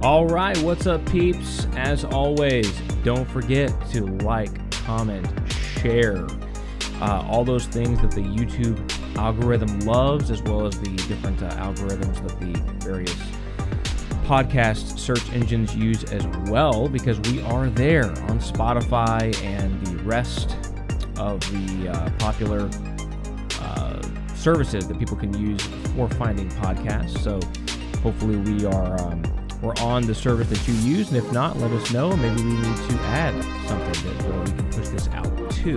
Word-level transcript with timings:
All 0.00 0.26
right, 0.26 0.56
what's 0.58 0.86
up, 0.86 1.04
peeps? 1.06 1.66
As 1.74 2.04
always, 2.04 2.70
don't 3.02 3.28
forget 3.28 3.74
to 3.90 4.06
like, 4.06 4.70
comment, 4.70 5.26
share, 5.80 6.24
uh, 7.00 7.26
all 7.28 7.44
those 7.44 7.66
things 7.66 8.00
that 8.02 8.12
the 8.12 8.20
YouTube 8.20 8.78
algorithm 9.16 9.80
loves, 9.80 10.30
as 10.30 10.40
well 10.40 10.68
as 10.68 10.78
the 10.78 10.94
different 11.08 11.42
uh, 11.42 11.50
algorithms 11.56 12.22
that 12.22 12.38
the 12.38 12.86
various 12.86 13.12
podcast 14.24 14.96
search 15.00 15.28
engines 15.32 15.74
use 15.74 16.04
as 16.12 16.24
well, 16.48 16.88
because 16.88 17.18
we 17.32 17.42
are 17.42 17.68
there 17.68 18.04
on 18.04 18.38
Spotify 18.38 19.36
and 19.42 19.84
the 19.84 19.96
rest 20.04 20.56
of 21.18 21.40
the 21.50 21.88
uh, 21.88 22.08
popular 22.20 22.70
uh, 23.60 24.00
services 24.36 24.86
that 24.86 24.96
people 24.96 25.16
can 25.16 25.36
use 25.36 25.60
for 25.96 26.08
finding 26.10 26.48
podcasts. 26.50 27.18
So 27.18 27.40
hopefully 28.00 28.36
we 28.36 28.64
are 28.64 29.00
um, 29.00 29.24
we're 29.62 29.74
on 29.80 30.06
the 30.06 30.14
service 30.14 30.48
that 30.48 30.68
you 30.68 30.74
use, 30.74 31.08
and 31.08 31.16
if 31.16 31.32
not, 31.32 31.56
let 31.58 31.70
us 31.72 31.92
know. 31.92 32.16
Maybe 32.16 32.42
we 32.42 32.52
need 32.52 32.76
to 32.76 32.94
add 33.06 33.34
something 33.66 34.04
that 34.04 34.44
we 34.44 34.52
can 34.52 34.70
push 34.70 34.88
this 34.88 35.08
out 35.08 35.50
to. 35.50 35.74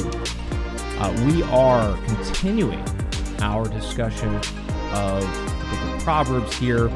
Uh, 1.00 1.26
we 1.26 1.42
are 1.44 1.98
continuing 2.06 2.84
our 3.40 3.68
discussion 3.68 4.36
of 4.94 5.22
the 5.22 6.02
Proverbs 6.04 6.56
here, 6.58 6.88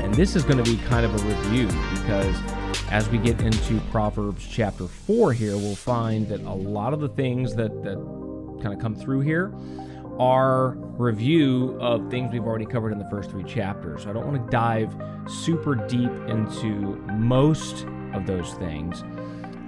and 0.00 0.12
this 0.14 0.34
is 0.34 0.42
going 0.42 0.62
to 0.62 0.68
be 0.68 0.76
kind 0.84 1.06
of 1.06 1.14
a 1.14 1.28
review 1.28 1.66
because 1.94 2.36
as 2.90 3.08
we 3.10 3.18
get 3.18 3.40
into 3.40 3.80
Proverbs 3.92 4.46
chapter 4.46 4.86
four 4.86 5.32
here, 5.32 5.56
we'll 5.56 5.76
find 5.76 6.28
that 6.28 6.40
a 6.40 6.52
lot 6.52 6.92
of 6.94 7.00
the 7.00 7.08
things 7.10 7.54
that 7.54 7.84
that 7.84 7.96
kind 8.60 8.74
of 8.74 8.80
come 8.80 8.96
through 8.96 9.20
here 9.20 9.52
are 10.18 10.70
review 10.98 11.76
of 11.80 12.10
things 12.10 12.32
we've 12.32 12.46
already 12.46 12.66
covered 12.66 12.92
in 12.92 12.98
the 12.98 13.08
first 13.10 13.30
three 13.30 13.44
chapters. 13.44 14.06
I 14.06 14.12
don't 14.12 14.26
want 14.26 14.44
to 14.44 14.50
dive 14.50 14.94
super 15.28 15.74
deep 15.74 16.10
into 16.28 16.96
most 17.18 17.86
of 18.14 18.26
those 18.26 18.54
things. 18.54 19.04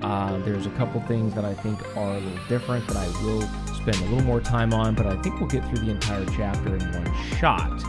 Uh, 0.02 0.38
there's 0.38 0.66
a 0.66 0.70
couple 0.70 1.00
things 1.02 1.34
that 1.34 1.44
I 1.44 1.54
think 1.54 1.80
are 1.96 2.16
a 2.16 2.20
little 2.20 2.46
different 2.48 2.86
that 2.86 2.96
I 2.96 3.06
will 3.24 3.42
spend 3.74 3.96
a 3.96 4.04
little 4.04 4.22
more 4.22 4.40
time 4.40 4.72
on, 4.72 4.94
but 4.94 5.06
I 5.06 5.20
think 5.22 5.40
we'll 5.40 5.48
get 5.48 5.64
through 5.68 5.84
the 5.84 5.90
entire 5.90 6.24
chapter 6.36 6.76
in 6.76 6.92
one 6.92 7.14
shot. 7.36 7.82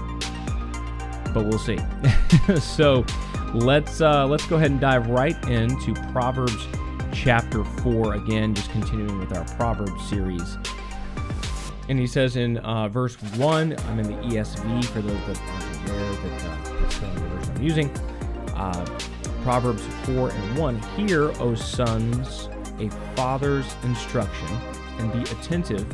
But 1.33 1.45
we'll 1.45 1.59
see. 1.59 1.77
so 2.59 3.05
let's 3.53 4.01
uh, 4.01 4.25
let's 4.25 4.45
go 4.47 4.55
ahead 4.55 4.71
and 4.71 4.79
dive 4.79 5.07
right 5.07 5.37
into 5.47 5.93
Proverbs 6.11 6.67
chapter 7.13 7.63
four 7.63 8.15
again, 8.15 8.55
just 8.55 8.71
continuing 8.71 9.19
with 9.19 9.35
our 9.37 9.45
Proverbs 9.55 10.09
series. 10.09 10.57
And 11.89 11.97
he 11.97 12.05
says 12.05 12.35
in 12.35 12.57
uh, 12.59 12.87
verse 12.87 13.15
1, 13.15 13.75
I'm 13.87 13.99
in 13.99 14.05
the 14.05 14.27
ESV 14.27 14.85
for 14.85 15.01
those 15.01 15.19
that 15.25 15.41
aren't 15.41 15.89
aware 15.89 16.13
that 16.13 16.45
uh, 16.45 16.79
the 16.79 17.19
version 17.21 17.55
I'm 17.55 17.63
using. 17.63 17.89
Uh, 18.55 18.85
Proverbs 19.41 19.83
4 20.03 20.29
and 20.29 20.57
1 20.57 20.79
Hear, 20.95 21.31
O 21.41 21.55
sons, 21.55 22.47
a 22.79 22.89
father's 23.15 23.75
instruction, 23.83 24.47
and 24.99 25.11
be 25.11 25.21
attentive 25.31 25.87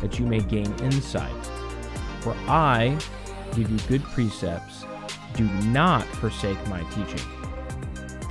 that 0.00 0.18
you 0.18 0.26
may 0.26 0.40
gain 0.40 0.72
insight. 0.80 1.46
For 2.22 2.34
I 2.48 2.98
give 3.54 3.70
you 3.70 3.78
good 3.86 4.02
precepts, 4.02 4.84
do 5.34 5.44
not 5.68 6.04
forsake 6.06 6.58
my 6.66 6.82
teaching. 6.90 7.20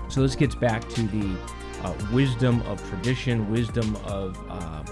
So 0.09 0.21
this 0.21 0.35
gets 0.35 0.55
back 0.55 0.87
to 0.89 1.03
the 1.03 1.37
uh, 1.81 1.93
wisdom 2.11 2.61
of 2.63 2.85
tradition, 2.89 3.49
wisdom 3.49 3.95
of, 4.03 4.37
uh, 4.49 4.83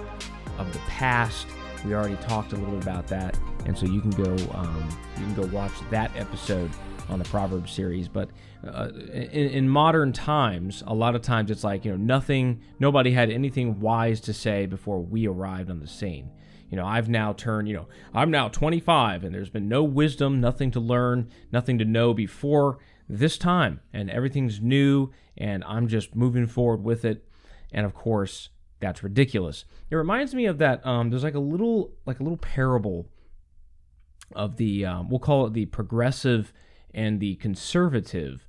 of 0.58 0.72
the 0.72 0.80
past 0.88 1.48
we 1.86 1.94
already 1.94 2.16
talked 2.18 2.54
a 2.54 2.56
little 2.56 2.76
bit 2.76 2.84
about 2.84 3.08
that, 3.08 3.38
and 3.66 3.78
so 3.78 3.86
you 3.86 4.02
can 4.02 4.12
go 4.12 4.32
um, 4.54 4.90
you 5.18 5.26
can 5.26 5.36
go 5.36 5.46
watch 5.48 5.74
that 5.90 6.12
episode 6.16 6.72
on 7.10 7.20
the 7.20 7.26
Proverbs 7.26 7.72
series. 7.72 8.08
But 8.08 8.30
uh, 8.66 8.90
in, 9.12 9.50
in, 9.50 9.70
modern 9.70 10.14
times, 10.14 10.84
a 10.88 10.94
lot 10.94 11.16
of 11.16 11.22
times 11.22 11.52
it's 11.52 11.64
like 11.64 11.86
you 11.86 11.92
know 11.92 11.98
nothing, 11.98 12.62
nobody 12.80 13.12
had 13.12 13.30
anything 13.30 13.80
wise 13.80 14.22
to 14.22 14.34
say 14.34 14.66
before 14.66 15.02
we 15.02 15.28
arrived 15.28 15.70
on 15.70 15.80
the 15.80 15.88
scene. 15.88 16.32
You 16.70 16.78
know, 16.78 16.86
I've 16.86 17.08
now 17.08 17.34
turned, 17.34 17.68
you 17.68 17.76
know, 17.76 17.88
I'm 18.16 18.32
now 18.32 18.48
25, 18.48 19.24
and 19.24 19.36
there's 19.36 19.50
been 19.50 19.70
no 19.70 19.84
wisdom, 19.84 20.42
nothing 20.42 20.72
to 20.72 20.80
learn, 20.80 21.30
nothing 21.52 21.78
to 21.78 21.86
know 21.86 22.16
before 22.16 22.80
this 23.08 23.38
time, 23.38 23.82
and 23.92 24.10
everything's 24.10 24.60
new, 24.60 25.12
and 25.38 25.64
I'm 25.66 25.88
just 25.88 26.16
moving 26.16 26.48
forward 26.48 26.84
with 26.84 27.06
it. 27.06 27.28
And 27.72 27.86
of 27.86 27.94
course, 27.94 28.50
that's 28.84 29.02
ridiculous. 29.02 29.66
It 29.90 29.96
reminds 29.96 30.36
me 30.36 30.46
of 30.46 30.58
that. 30.58 30.86
Um, 30.86 31.10
there's 31.10 31.24
like 31.24 31.36
a 31.36 31.40
little 31.40 31.94
like 32.06 32.20
a 32.20 32.24
little 32.24 32.38
parable 32.38 33.08
of 34.34 34.58
the 34.58 34.86
um, 34.86 35.10
we'll 35.10 35.20
call 35.20 35.48
it 35.48 35.54
the 35.54 35.66
progressive 35.68 36.52
and 36.94 37.20
the 37.20 37.36
conservative, 37.36 38.46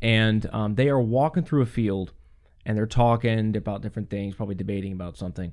and 0.00 0.48
um, 0.52 0.76
they 0.76 0.88
are 0.88 1.00
walking 1.00 1.42
through 1.42 1.62
a 1.62 1.66
field 1.66 2.12
and 2.64 2.76
they're 2.76 2.86
talking 2.86 3.56
about 3.56 3.82
different 3.82 4.08
things, 4.08 4.34
probably 4.34 4.54
debating 4.54 4.92
about 4.92 5.16
something, 5.16 5.52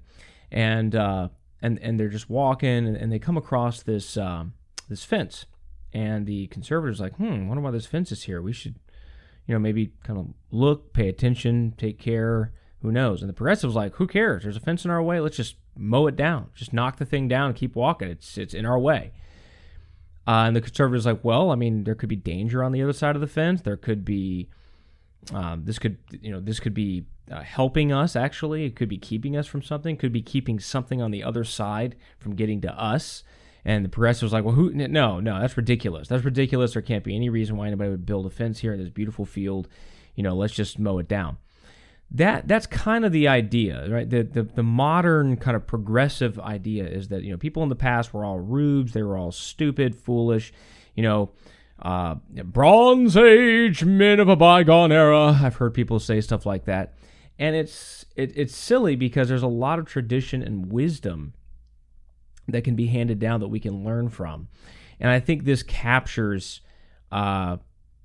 and 0.52 0.96
uh, 0.96 1.30
and 1.62 1.80
and 1.80 2.00
they're 2.00 2.10
just 2.10 2.30
walking 2.30 2.88
and, 2.88 2.96
and 2.96 3.12
they 3.12 3.20
come 3.20 3.38
across 3.38 3.82
this 3.82 4.16
um, 4.16 4.54
this 4.90 5.04
fence, 5.04 5.48
and 5.92 6.28
the 6.28 6.48
conservatives 6.48 7.00
like, 7.00 7.16
hmm, 7.16 7.48
wonder 7.48 7.62
why 7.62 7.72
this 7.72 7.88
fence 7.88 8.12
is 8.12 8.24
here. 8.24 8.44
We 8.44 8.54
should, 8.54 8.76
you 9.48 9.56
know, 9.56 9.60
maybe 9.60 9.92
kind 10.04 10.20
of 10.20 10.28
look, 10.52 10.94
pay 10.94 11.10
attention, 11.10 11.74
take 11.78 11.98
care 11.98 12.52
who 12.84 12.92
knows? 12.92 13.22
And 13.22 13.30
the 13.30 13.34
progressives 13.34 13.76
like, 13.76 13.96
who 13.96 14.06
cares? 14.06 14.44
There's 14.44 14.58
a 14.58 14.60
fence 14.60 14.84
in 14.84 14.92
our 14.92 15.02
way. 15.02 15.22
Let's 15.22 15.38
just 15.38 15.56
mow 15.76 16.06
it 16.08 16.18
down. 16.18 16.50
Just 16.54 16.74
knock 16.74 16.98
the 16.98 17.06
thing 17.06 17.30
down 17.30 17.48
and 17.48 17.56
keep 17.56 17.76
walking. 17.76 18.10
It's 18.10 18.38
it's 18.38 18.54
in 18.54 18.66
our 18.66 18.78
way. 18.78 19.14
Uh, 20.28 20.44
and 20.48 20.56
the 20.56 20.62
conservatives 20.62 21.06
like, 21.06 21.24
well, 21.24 21.50
I 21.50 21.56
mean, 21.56 21.86
there 21.86 21.96
could 21.96 22.10
be 22.10 22.18
danger 22.18 22.62
on 22.62 22.74
the 22.74 22.84
other 22.84 22.94
side 22.94 23.16
of 23.16 23.22
the 23.22 23.28
fence. 23.28 23.62
There 23.62 23.78
could 23.78 24.04
be, 24.04 24.50
um, 25.34 25.64
this 25.64 25.80
could, 25.80 25.98
you 26.22 26.32
know, 26.32 26.42
this 26.42 26.60
could 26.60 26.74
be 26.74 27.06
uh, 27.32 27.42
helping 27.42 27.94
us. 27.94 28.18
Actually, 28.18 28.66
it 28.66 28.76
could 28.76 28.90
be 28.90 28.98
keeping 28.98 29.38
us 29.38 29.48
from 29.48 29.62
something. 29.62 29.96
Could 29.96 30.14
be 30.14 30.22
keeping 30.22 30.60
something 30.60 31.02
on 31.02 31.12
the 31.12 31.24
other 31.24 31.46
side 31.46 31.96
from 32.20 32.36
getting 32.36 32.60
to 32.62 32.72
us. 32.72 33.24
And 33.64 33.86
the 33.86 33.90
progressives 33.90 34.34
like, 34.34 34.44
well, 34.44 34.56
who? 34.56 34.72
No, 34.74 35.22
no, 35.22 35.40
that's 35.40 35.56
ridiculous. 35.56 36.10
That's 36.10 36.26
ridiculous. 36.26 36.74
There 36.74 36.82
can't 36.82 37.06
be 37.06 37.16
any 37.16 37.30
reason 37.30 37.56
why 37.56 37.68
anybody 37.68 37.92
would 37.92 38.06
build 38.06 38.26
a 38.26 38.30
fence 38.30 38.60
here 38.60 38.74
in 38.74 38.80
this 38.80 38.90
beautiful 38.90 39.26
field. 39.26 39.70
You 40.16 40.24
know, 40.24 40.36
let's 40.36 40.54
just 40.54 40.80
mow 40.80 40.98
it 41.00 41.08
down 41.08 41.38
that 42.14 42.48
that's 42.48 42.68
kind 42.68 43.06
of 43.06 43.12
the 43.12 43.28
idea, 43.28 43.90
right? 43.90 44.08
The, 44.08 44.22
the 44.22 44.44
the 44.44 44.64
modern 44.64 45.36
kind 45.36 45.56
of 45.58 45.66
progressive 45.66 46.40
idea 46.40 46.86
is 46.86 47.08
that 47.08 47.24
you 47.24 47.32
know 47.32 47.38
people 47.38 47.64
in 47.64 47.70
the 47.70 47.76
past 47.76 48.14
were 48.14 48.24
all 48.24 48.40
rubes, 48.40 48.94
they 48.94 49.02
were 49.02 49.18
all 49.18 49.32
stupid, 49.32 49.96
foolish, 49.96 50.54
you 50.96 51.02
know, 51.02 51.32
uh, 51.82 52.16
Bronze 52.44 53.18
Age 53.18 53.84
men 53.84 54.20
of 54.20 54.30
a 54.30 54.36
bygone 54.36 54.92
era. 54.92 55.40
I've 55.42 55.56
heard 55.56 55.74
people 55.74 56.00
say 56.00 56.22
stuff 56.22 56.46
like 56.46 56.66
that, 56.66 56.94
and 57.40 57.56
it's 57.56 58.06
it, 58.16 58.32
it's 58.36 58.56
silly 58.56 58.96
because 58.96 59.28
there's 59.28 59.42
a 59.42 59.48
lot 59.48 59.80
of 59.80 59.86
tradition 59.86 60.44
and 60.44 60.72
wisdom 60.72 61.34
that 62.48 62.64
can 62.64 62.76
be 62.76 62.88
handed 62.88 63.18
down 63.18 63.40
that 63.40 63.48
we 63.48 63.60
can 63.60 63.84
learn 63.84 64.10
from, 64.10 64.50
and 65.00 65.10
I 65.10 65.20
think 65.20 65.46
this 65.46 65.64
captures 65.64 66.62
uh, 67.12 67.58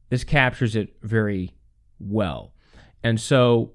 this 0.08 0.25
captures 0.25 0.76
it 0.76 0.96
very 1.02 1.52
well, 1.98 2.54
and 3.02 3.20
so 3.20 3.72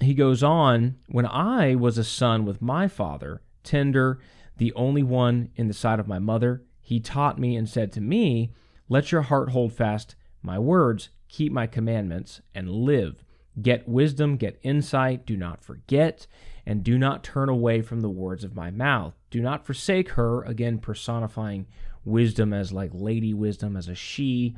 he 0.00 0.14
goes 0.14 0.42
on, 0.42 0.96
when 1.08 1.26
I 1.26 1.74
was 1.74 1.98
a 1.98 2.04
son 2.04 2.44
with 2.44 2.62
my 2.62 2.88
father, 2.88 3.42
tender, 3.64 4.20
the 4.56 4.72
only 4.74 5.02
one 5.02 5.50
in 5.56 5.68
the 5.68 5.74
sight 5.74 6.00
of 6.00 6.08
my 6.08 6.18
mother, 6.18 6.62
he 6.80 7.00
taught 7.00 7.38
me 7.38 7.56
and 7.56 7.68
said 7.68 7.92
to 7.92 8.00
me, 8.00 8.52
Let 8.88 9.12
your 9.12 9.22
heart 9.22 9.50
hold 9.50 9.72
fast 9.72 10.14
my 10.42 10.58
words, 10.58 11.10
keep 11.28 11.52
my 11.52 11.66
commandments, 11.66 12.40
and 12.54 12.70
live. 12.70 13.24
Get 13.60 13.88
wisdom, 13.88 14.36
get 14.36 14.60
insight, 14.62 15.26
do 15.26 15.36
not 15.36 15.62
forget, 15.62 16.26
and 16.64 16.84
do 16.84 16.96
not 16.96 17.24
turn 17.24 17.48
away 17.48 17.82
from 17.82 18.00
the 18.00 18.10
words 18.10 18.44
of 18.44 18.54
my 18.54 18.70
mouth. 18.70 19.14
Do 19.30 19.40
not 19.40 19.66
forsake 19.66 20.10
her, 20.10 20.42
again 20.44 20.78
personifying 20.78 21.66
wisdom 22.04 22.52
as 22.52 22.72
like 22.72 22.90
lady 22.94 23.34
wisdom, 23.34 23.76
as 23.76 23.88
a 23.88 23.94
she, 23.94 24.54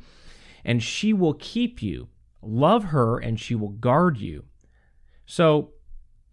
and 0.63 0.83
she 0.83 1.13
will 1.13 1.33
keep 1.33 1.81
you. 1.81 2.09
Love 2.43 2.85
her, 2.85 3.17
and 3.17 3.39
she 3.39 3.55
will 3.55 3.69
guard 3.69 4.17
you. 4.17 4.45
So, 5.31 5.69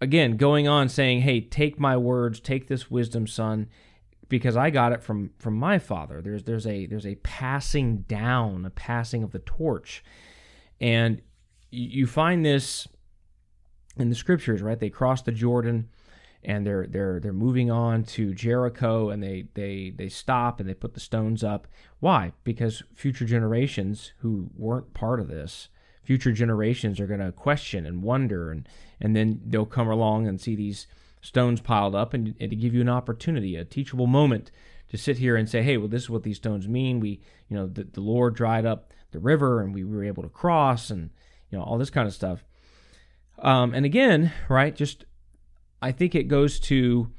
again, 0.00 0.36
going 0.36 0.66
on 0.66 0.88
saying, 0.88 1.20
"Hey, 1.20 1.40
take 1.40 1.78
my 1.78 1.96
words, 1.96 2.40
take 2.40 2.66
this 2.66 2.90
wisdom, 2.90 3.28
son, 3.28 3.68
because 4.28 4.56
I 4.56 4.70
got 4.70 4.90
it 4.90 5.04
from 5.04 5.30
from 5.38 5.54
my 5.54 5.78
father." 5.78 6.20
There's 6.20 6.42
there's 6.42 6.66
a 6.66 6.86
there's 6.86 7.06
a 7.06 7.14
passing 7.22 7.98
down, 7.98 8.64
a 8.64 8.70
passing 8.70 9.22
of 9.22 9.30
the 9.30 9.38
torch, 9.38 10.02
and 10.80 11.22
you 11.70 12.08
find 12.08 12.44
this 12.44 12.88
in 13.96 14.08
the 14.08 14.16
scriptures, 14.16 14.62
right? 14.62 14.80
They 14.80 14.90
cross 14.90 15.22
the 15.22 15.30
Jordan 15.30 15.90
and 16.42 16.66
they're 16.66 16.88
they're 16.88 17.20
they're 17.20 17.32
moving 17.32 17.70
on 17.70 18.02
to 18.02 18.34
Jericho 18.34 19.10
and 19.10 19.22
they 19.22 19.44
they 19.54 19.90
they 19.90 20.08
stop 20.08 20.58
and 20.58 20.68
they 20.68 20.74
put 20.74 20.94
the 20.94 21.00
stones 21.00 21.44
up. 21.44 21.68
Why? 22.00 22.32
Because 22.42 22.82
future 22.96 23.26
generations 23.26 24.12
who 24.18 24.50
weren't 24.56 24.92
part 24.92 25.20
of 25.20 25.28
this 25.28 25.68
future 26.02 26.32
generations 26.32 27.00
are 27.00 27.06
going 27.06 27.20
to 27.20 27.32
question 27.32 27.86
and 27.86 28.02
wonder 28.02 28.50
and 28.50 28.68
and 29.00 29.14
then 29.14 29.40
they'll 29.46 29.66
come 29.66 29.88
along 29.88 30.26
and 30.26 30.40
see 30.40 30.56
these 30.56 30.86
stones 31.20 31.60
piled 31.60 31.94
up 31.94 32.14
and, 32.14 32.34
and, 32.40 32.50
to 32.50 32.56
give 32.56 32.74
you 32.74 32.80
an 32.80 32.88
opportunity 32.88 33.56
a 33.56 33.64
teachable 33.64 34.06
moment 34.06 34.50
to 34.88 34.96
sit 34.96 35.18
here 35.18 35.36
and 35.36 35.48
say 35.48 35.62
hey 35.62 35.76
well 35.76 35.88
this 35.88 36.04
is 36.04 36.10
what 36.10 36.22
these 36.22 36.36
stones 36.36 36.66
mean 36.66 37.00
we 37.00 37.20
you 37.48 37.56
know 37.56 37.66
the, 37.66 37.84
the 37.84 38.00
lord 38.00 38.34
dried 38.34 38.64
up 38.64 38.92
the 39.10 39.18
river 39.18 39.60
and 39.60 39.74
we 39.74 39.84
were 39.84 40.04
able 40.04 40.22
to 40.22 40.28
cross 40.28 40.90
and 40.90 41.10
you 41.50 41.58
know 41.58 41.64
all 41.64 41.78
this 41.78 41.90
kind 41.90 42.06
of 42.06 42.14
stuff. 42.14 42.44
Um, 43.38 43.72
and 43.74 43.84
again, 43.86 44.32
right, 44.48 44.74
just 44.74 45.04
I 45.80 45.92
think 45.92 46.14
it 46.14 46.24
goes 46.24 46.58
to 46.60 47.12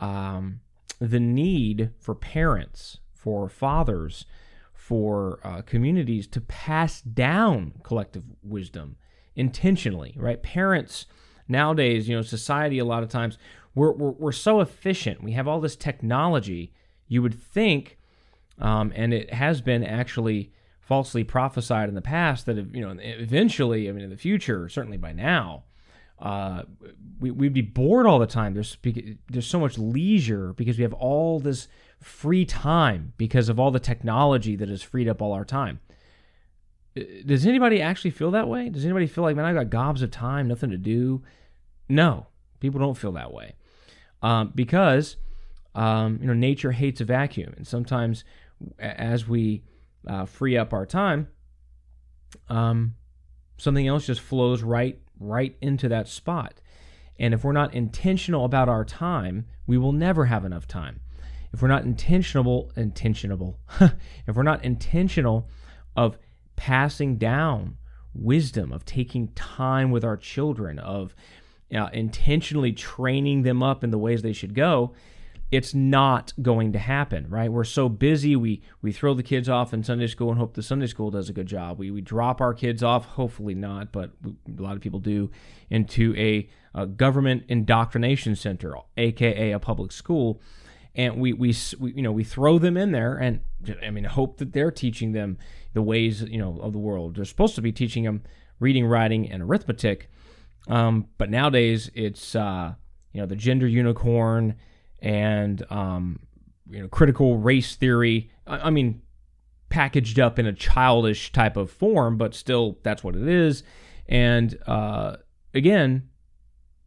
um, 0.00 0.60
the 0.98 1.20
need 1.20 1.90
for 1.98 2.14
parents, 2.14 2.98
for 3.14 3.48
fathers, 3.48 4.24
for 4.86 5.40
uh, 5.42 5.62
communities 5.62 6.28
to 6.28 6.40
pass 6.40 7.00
down 7.00 7.72
collective 7.82 8.22
wisdom 8.44 8.94
intentionally, 9.34 10.14
right? 10.16 10.44
Parents 10.44 11.06
nowadays, 11.48 12.08
you 12.08 12.14
know, 12.14 12.22
society 12.22 12.78
a 12.78 12.84
lot 12.84 13.02
of 13.02 13.08
times 13.08 13.36
we're, 13.74 13.90
we're, 13.90 14.12
we're 14.12 14.30
so 14.30 14.60
efficient. 14.60 15.24
We 15.24 15.32
have 15.32 15.48
all 15.48 15.60
this 15.60 15.74
technology. 15.74 16.72
You 17.08 17.20
would 17.22 17.34
think, 17.34 17.98
um, 18.60 18.92
and 18.94 19.12
it 19.12 19.34
has 19.34 19.60
been 19.60 19.82
actually 19.82 20.52
falsely 20.80 21.24
prophesied 21.24 21.88
in 21.88 21.96
the 21.96 22.00
past 22.00 22.46
that, 22.46 22.56
you 22.72 22.80
know, 22.80 22.96
eventually, 23.00 23.88
I 23.88 23.92
mean, 23.92 24.04
in 24.04 24.10
the 24.10 24.16
future, 24.16 24.68
certainly 24.68 24.98
by 24.98 25.10
now, 25.10 25.64
uh, 26.18 26.62
we, 27.20 27.30
we'd 27.30 27.52
be 27.52 27.60
bored 27.62 28.06
all 28.06 28.18
the 28.18 28.26
time. 28.26 28.54
There's 28.54 28.76
there's 29.30 29.46
so 29.46 29.60
much 29.60 29.78
leisure 29.78 30.52
because 30.54 30.78
we 30.78 30.82
have 30.82 30.94
all 30.94 31.40
this 31.40 31.68
free 32.00 32.44
time 32.44 33.12
because 33.16 33.48
of 33.48 33.58
all 33.58 33.70
the 33.70 33.80
technology 33.80 34.56
that 34.56 34.68
has 34.68 34.82
freed 34.82 35.08
up 35.08 35.20
all 35.20 35.32
our 35.32 35.44
time. 35.44 35.80
Uh, 36.96 37.02
does 37.24 37.46
anybody 37.46 37.82
actually 37.82 38.10
feel 38.10 38.30
that 38.30 38.48
way? 38.48 38.68
Does 38.68 38.84
anybody 38.84 39.06
feel 39.06 39.24
like, 39.24 39.36
man, 39.36 39.44
I 39.44 39.52
got 39.52 39.70
gobs 39.70 40.02
of 40.02 40.10
time, 40.10 40.48
nothing 40.48 40.70
to 40.70 40.78
do? 40.78 41.22
No, 41.88 42.26
people 42.60 42.80
don't 42.80 42.96
feel 42.96 43.12
that 43.12 43.32
way 43.32 43.54
um, 44.22 44.52
because 44.54 45.16
um, 45.74 46.18
you 46.20 46.26
know 46.26 46.34
nature 46.34 46.72
hates 46.72 47.00
a 47.00 47.04
vacuum, 47.04 47.54
and 47.56 47.66
sometimes 47.66 48.24
as 48.78 49.28
we 49.28 49.62
uh, 50.06 50.24
free 50.24 50.56
up 50.56 50.72
our 50.72 50.86
time, 50.86 51.28
um, 52.48 52.94
something 53.58 53.86
else 53.86 54.06
just 54.06 54.20
flows 54.20 54.62
right 54.62 54.98
right 55.18 55.56
into 55.60 55.88
that 55.88 56.08
spot. 56.08 56.60
And 57.18 57.32
if 57.32 57.44
we're 57.44 57.52
not 57.52 57.74
intentional 57.74 58.44
about 58.44 58.68
our 58.68 58.84
time, 58.84 59.46
we 59.66 59.78
will 59.78 59.92
never 59.92 60.26
have 60.26 60.44
enough 60.44 60.66
time. 60.66 61.00
If 61.52 61.62
we're 61.62 61.68
not 61.68 61.84
intentional, 61.84 62.70
intentional, 62.76 63.58
if 63.80 64.36
we're 64.36 64.42
not 64.42 64.64
intentional 64.64 65.48
of 65.96 66.18
passing 66.56 67.16
down 67.16 67.78
wisdom, 68.14 68.72
of 68.72 68.84
taking 68.84 69.28
time 69.28 69.90
with 69.90 70.04
our 70.04 70.16
children, 70.16 70.78
of 70.78 71.14
uh, 71.74 71.88
intentionally 71.92 72.72
training 72.72 73.42
them 73.42 73.62
up 73.62 73.82
in 73.82 73.90
the 73.90 73.98
ways 73.98 74.22
they 74.22 74.32
should 74.32 74.54
go, 74.54 74.92
it's 75.52 75.74
not 75.74 76.32
going 76.42 76.72
to 76.72 76.78
happen, 76.78 77.28
right? 77.28 77.50
We're 77.50 77.64
so 77.64 77.88
busy. 77.88 78.34
We 78.34 78.62
we 78.82 78.90
throw 78.90 79.14
the 79.14 79.22
kids 79.22 79.48
off 79.48 79.72
in 79.72 79.84
Sunday 79.84 80.08
school 80.08 80.30
and 80.30 80.38
hope 80.38 80.54
the 80.54 80.62
Sunday 80.62 80.88
school 80.88 81.10
does 81.10 81.28
a 81.28 81.32
good 81.32 81.46
job. 81.46 81.78
We 81.78 81.90
we 81.90 82.00
drop 82.00 82.40
our 82.40 82.52
kids 82.52 82.82
off, 82.82 83.06
hopefully 83.06 83.54
not, 83.54 83.92
but 83.92 84.10
we, 84.22 84.34
a 84.58 84.62
lot 84.62 84.74
of 84.74 84.82
people 84.82 84.98
do, 84.98 85.30
into 85.70 86.14
a, 86.16 86.48
a, 86.74 86.86
government 86.86 87.44
indoctrination 87.48 88.34
center, 88.34 88.74
aka 88.96 89.52
a 89.52 89.60
public 89.60 89.92
school, 89.92 90.40
and 90.96 91.20
we, 91.20 91.32
we 91.32 91.54
we 91.78 91.92
you 91.92 92.02
know 92.02 92.12
we 92.12 92.24
throw 92.24 92.58
them 92.58 92.76
in 92.76 92.90
there 92.90 93.16
and 93.16 93.40
I 93.84 93.90
mean 93.90 94.04
hope 94.04 94.38
that 94.38 94.52
they're 94.52 94.72
teaching 94.72 95.12
them 95.12 95.38
the 95.74 95.82
ways 95.82 96.22
you 96.22 96.38
know 96.38 96.58
of 96.60 96.72
the 96.72 96.80
world. 96.80 97.16
They're 97.16 97.24
supposed 97.24 97.54
to 97.54 97.62
be 97.62 97.70
teaching 97.70 98.02
them 98.02 98.24
reading, 98.58 98.84
writing, 98.84 99.30
and 99.30 99.44
arithmetic, 99.44 100.10
um, 100.66 101.06
but 101.18 101.30
nowadays 101.30 101.88
it's 101.94 102.34
uh, 102.34 102.74
you 103.12 103.20
know 103.20 103.26
the 103.26 103.36
gender 103.36 103.68
unicorn 103.68 104.56
and 105.00 105.64
um, 105.70 106.20
you 106.68 106.80
know 106.80 106.88
critical 106.88 107.38
race 107.38 107.76
theory. 107.76 108.30
I, 108.46 108.58
I 108.58 108.70
mean, 108.70 109.02
packaged 109.68 110.18
up 110.18 110.38
in 110.38 110.46
a 110.46 110.52
childish 110.52 111.32
type 111.32 111.56
of 111.56 111.70
form, 111.70 112.16
but 112.16 112.34
still 112.34 112.78
that's 112.82 113.02
what 113.04 113.16
it 113.16 113.26
is. 113.26 113.62
And 114.08 114.56
uh, 114.66 115.16
again, 115.54 116.08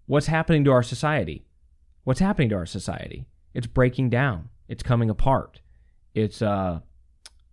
what's 0.05 0.27
happening 0.27 0.63
to 0.65 0.71
our 0.71 0.83
society? 0.83 1.45
What's 2.03 2.19
happening 2.19 2.49
to 2.49 2.55
our 2.55 2.65
society? 2.65 3.25
It's 3.53 3.67
breaking 3.67 4.09
down. 4.09 4.49
It's 4.67 4.83
coming 4.83 5.09
apart. 5.09 5.61
It's 6.13 6.41
uh, 6.41 6.79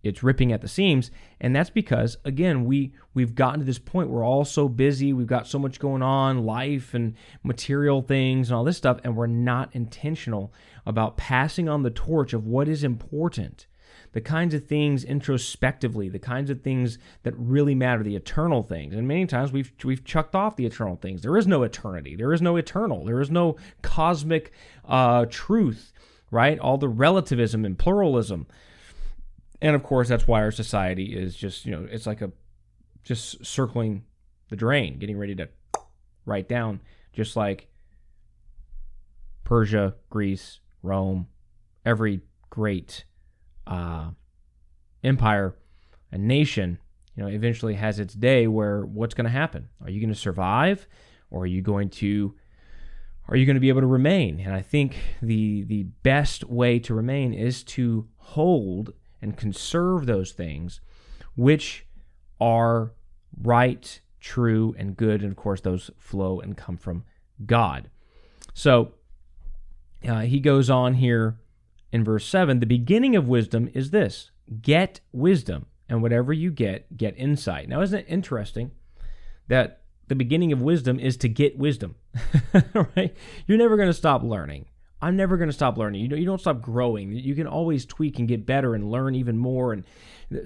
it's 0.07 0.23
ripping 0.23 0.53
at 0.53 0.61
the 0.61 0.69
seams. 0.69 1.11
And 1.41 1.55
that's 1.55 1.71
because 1.71 2.17
again 2.25 2.65
we 2.65 2.93
we've 3.15 3.35
gotten 3.35 3.61
to 3.61 3.67
this 3.67 3.79
point 3.79 4.11
we're 4.11 4.25
all 4.25 4.45
so 4.45 4.69
busy 4.69 5.13
we've 5.13 5.27
got 5.27 5.47
so 5.47 5.59
much 5.59 5.79
going 5.79 6.03
on 6.03 6.45
life 6.45 6.95
and 6.95 7.15
material 7.43 8.03
things 8.03 8.49
and 8.49 8.57
all 8.57 8.65
this 8.65 8.77
stuff 8.77 9.01
and 9.05 9.17
we're 9.17 9.27
not 9.27 9.75
intentional 9.75 10.53
about 10.85 11.17
passing 11.17 11.69
on 11.69 11.83
the 11.83 11.91
torch 11.91 12.33
of 12.33 12.47
what 12.47 12.69
is 12.69 12.85
important. 12.85 13.67
The 14.13 14.21
kinds 14.21 14.55
of 14.55 14.67
things 14.67 15.05
introspectively 15.05 16.09
the 16.09 16.19
kinds 16.19 16.49
of 16.49 16.63
things 16.63 16.99
that 17.23 17.35
really 17.37 17.75
matter 17.75 18.03
the 18.03 18.17
eternal 18.17 18.63
things. 18.63 18.95
And 18.95 19.07
many 19.07 19.27
times 19.27 19.53
we've 19.53 19.73
we've 19.85 20.05
chucked 20.05 20.35
off 20.35 20.57
the 20.57 20.67
eternal 20.67 20.97
things. 20.97 21.23
There 21.23 21.37
is 21.37 21.47
no 21.47 21.63
eternity. 21.63 22.17
There 22.17 22.33
is 22.33 22.41
no 22.41 22.57
eternal. 22.57 23.05
There 23.05 23.21
is 23.21 23.31
no 23.31 23.57
cosmic 23.83 24.53
uh, 24.85 25.27
truth 25.29 25.93
right? 26.31 26.59
All 26.59 26.79
the 26.79 26.89
relativism 26.89 27.65
and 27.65 27.79
pluralism 27.79 28.47
and 29.61 29.75
of 29.75 29.83
course 29.83 30.09
that's 30.09 30.27
why 30.27 30.41
our 30.41 30.51
society 30.51 31.17
is 31.17 31.35
just 31.35 31.65
you 31.65 31.73
know 31.73 31.87
it's 31.91 32.07
like 32.07 32.23
a 32.23 32.31
just 33.03 33.45
circling 33.45 34.05
the 34.49 34.57
drain 34.57 34.99
getting 34.99 35.19
ready 35.19 35.35
to 35.35 35.49
write 36.25 36.49
down 36.49 36.81
just 37.13 37.37
like 37.37 37.69
persia 39.45 39.95
greece 40.11 40.61
rome 40.83 41.27
every 41.85 42.21
great 42.51 43.05
uh, 43.67 44.11
empire 45.05 45.55
and 46.13 46.27
nation 46.27 46.79
you 47.15 47.23
know 47.23 47.29
eventually 47.29 47.75
has 47.75 47.99
its 47.99 48.15
day 48.15 48.47
where 48.47 48.85
what's 48.85 49.15
going 49.15 49.25
to 49.25 49.31
happen? 49.31 49.69
Are 49.83 49.91
you 49.91 50.01
going 50.01 50.13
to 50.13 50.19
survive? 50.19 50.87
Or 51.31 51.43
are 51.43 51.47
you 51.47 51.63
going 51.63 51.91
to 51.91 52.35
are 53.29 53.37
you 53.37 53.45
going 53.45 53.57
to 53.57 53.61
be 53.61 53.69
able 53.69 53.81
to 53.81 53.87
remain? 53.87 54.41
And 54.41 54.55
i 54.55 54.63
think 54.63 54.97
the 55.23 55.63
the 55.65 55.85
best 56.03 56.45
way 56.45 56.79
to 56.81 56.95
remain 56.95 57.33
is 57.33 57.65
to 57.65 58.09
hold 58.17 58.93
and 59.27 59.37
conserve 59.37 60.07
those 60.07 60.33
things 60.33 60.81
which 61.35 61.87
are 62.41 62.93
right, 63.43 64.01
true, 64.21 64.75
and 64.79 64.97
good. 64.97 65.23
And 65.23 65.31
of 65.31 65.37
course, 65.37 65.61
those 65.61 65.91
flow 65.99 66.41
and 66.41 66.57
come 66.57 66.77
from 66.77 67.05
God. 67.45 67.91
So 68.55 68.93
uh, 70.09 70.21
he 70.21 70.41
goes 70.41 70.71
on 70.71 70.95
here 70.95 71.39
in 71.93 72.05
verse 72.05 72.27
7 72.27 72.61
the 72.61 72.67
beginning 72.67 73.17
of 73.17 73.29
wisdom 73.29 73.69
is 73.75 73.91
this 73.91 74.31
get 74.63 75.01
wisdom, 75.13 75.67
and 75.89 76.03
whatever 76.03 76.33
you 76.33 76.51
get, 76.51 76.97
get 76.97 77.19
insight. 77.19 77.69
Now, 77.69 77.81
isn't 77.83 77.99
it 77.99 78.07
interesting 78.09 78.71
that 79.49 79.83
the 80.07 80.15
beginning 80.15 80.53
of 80.53 80.63
wisdom 80.63 81.01
is 81.01 81.17
to 81.19 81.29
get 81.29 81.59
wisdom? 81.59 81.97
right? 82.97 83.15
You're 83.47 83.59
never 83.59 83.77
going 83.77 83.89
to 83.89 83.95
stop 83.95 84.23
learning. 84.23 84.67
I'm 85.07 85.17
never 85.17 85.37
going 85.37 85.49
to 85.49 85.53
stop 85.53 85.79
learning. 85.79 86.03
You 86.03 86.09
know, 86.09 86.17
you 86.17 86.27
don't 86.27 86.41
stop 86.41 86.61
growing. 86.61 87.13
You 87.13 87.37
can 87.37 87.47
always 87.47 87.87
tweak 87.87 88.19
and 88.19 88.27
get 88.27 88.45
better 88.45 88.75
and 88.75 88.91
learn 88.91 89.15
even 89.15 89.39
more. 89.39 89.73
And 89.73 89.85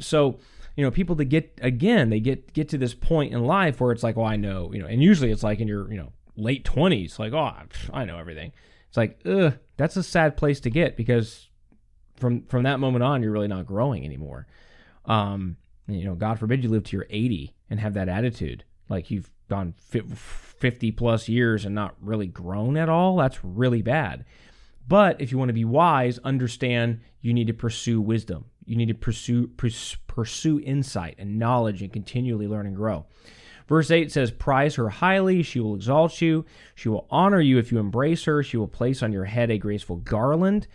so, 0.01 0.39
you 0.77 0.85
know, 0.85 0.91
people 0.91 1.17
that 1.17 1.27
get 1.27 1.59
again, 1.63 2.11
they 2.11 2.21
get 2.21 2.53
get 2.53 2.69
to 2.69 2.79
this 2.79 2.93
point 2.93 3.33
in 3.33 3.45
life 3.45 3.81
where 3.81 3.91
it's 3.91 4.03
like, 4.03 4.19
oh, 4.19 4.25
I 4.25 4.37
know, 4.37 4.71
you 4.73 4.81
know, 4.81 4.87
and 4.87 5.03
usually 5.03 5.31
it's 5.31 5.43
like 5.43 5.61
in 5.61 5.69
your, 5.69 5.91
you 5.91 5.97
know, 5.97 6.13
late 6.37 6.65
20s, 6.65 7.19
like, 7.19 7.33
oh, 7.33 7.53
I 7.91 8.05
know 8.05 8.19
everything. 8.19 8.53
It's 8.89 8.99
like, 8.99 9.21
ugh, 9.25 9.55
that's 9.79 9.97
a 9.97 10.03
sad 10.03 10.37
place 10.37 10.61
to 10.61 10.71
get 10.71 10.95
because 10.95 11.49
from 12.17 12.43
from 12.45 12.65
that 12.65 12.81
moment 12.81 13.03
on, 13.03 13.23
you're 13.23 13.33
really 13.33 13.49
not 13.49 13.65
growing 13.65 14.05
anymore. 14.05 14.47
Um, 15.07 15.57
you 15.89 16.05
know, 16.05 16.15
God 16.15 16.39
forbid 16.39 16.63
you 16.63 16.69
live 16.69 16.85
to 16.85 16.97
your 16.99 17.07
80 17.09 17.55
and 17.71 17.81
have 17.81 17.95
that 17.95 18.11
attitude, 18.11 18.65
like 18.91 19.11
you've 19.11 19.31
gone 19.49 19.75
50 19.79 20.93
plus 20.93 21.29
years 21.29 21.65
and 21.65 21.75
not 21.75 21.95
really 22.01 22.27
grown 22.27 22.77
at 22.77 22.89
all, 22.89 23.17
that's 23.17 23.43
really 23.43 23.83
bad. 23.83 24.25
But 24.91 25.21
if 25.21 25.31
you 25.31 25.39
want 25.39 25.51
to 25.51 25.55
be 25.55 25.65
wise, 25.65 26.19
understand 26.25 26.99
you 27.21 27.33
need 27.33 27.47
to 27.47 27.55
pursue 27.55 28.01
wisdom. 28.01 28.47
You 28.65 28.75
need 28.75 28.89
to 28.89 28.95
pursue 28.95 29.47
pursue 30.09 30.61
insight 30.61 31.15
and 31.17 31.39
knowledge 31.39 31.81
and 31.81 31.93
continually 31.93 32.49
learn 32.49 32.67
and 32.67 32.75
grow. 32.75 33.07
Verse 33.69 33.93
8 33.93 34.11
says, 34.11 34.33
Prize 34.33 34.75
her 34.75 34.89
highly, 34.89 35.45
she 35.45 35.61
will 35.61 35.77
exalt 35.77 36.21
you. 36.21 36.45
She 36.75 36.89
will 36.89 37.07
honor 37.09 37.41
you 37.41 37.57
if 37.59 37.71
you 37.71 37.79
embrace 37.79 38.25
her. 38.25 38.43
She 38.43 38.57
will 38.57 38.67
place 38.67 39.01
on 39.01 39.13
your 39.13 39.27
head 39.27 39.49
a 39.53 39.59
graceful 39.59 39.95
garland. 39.95 40.67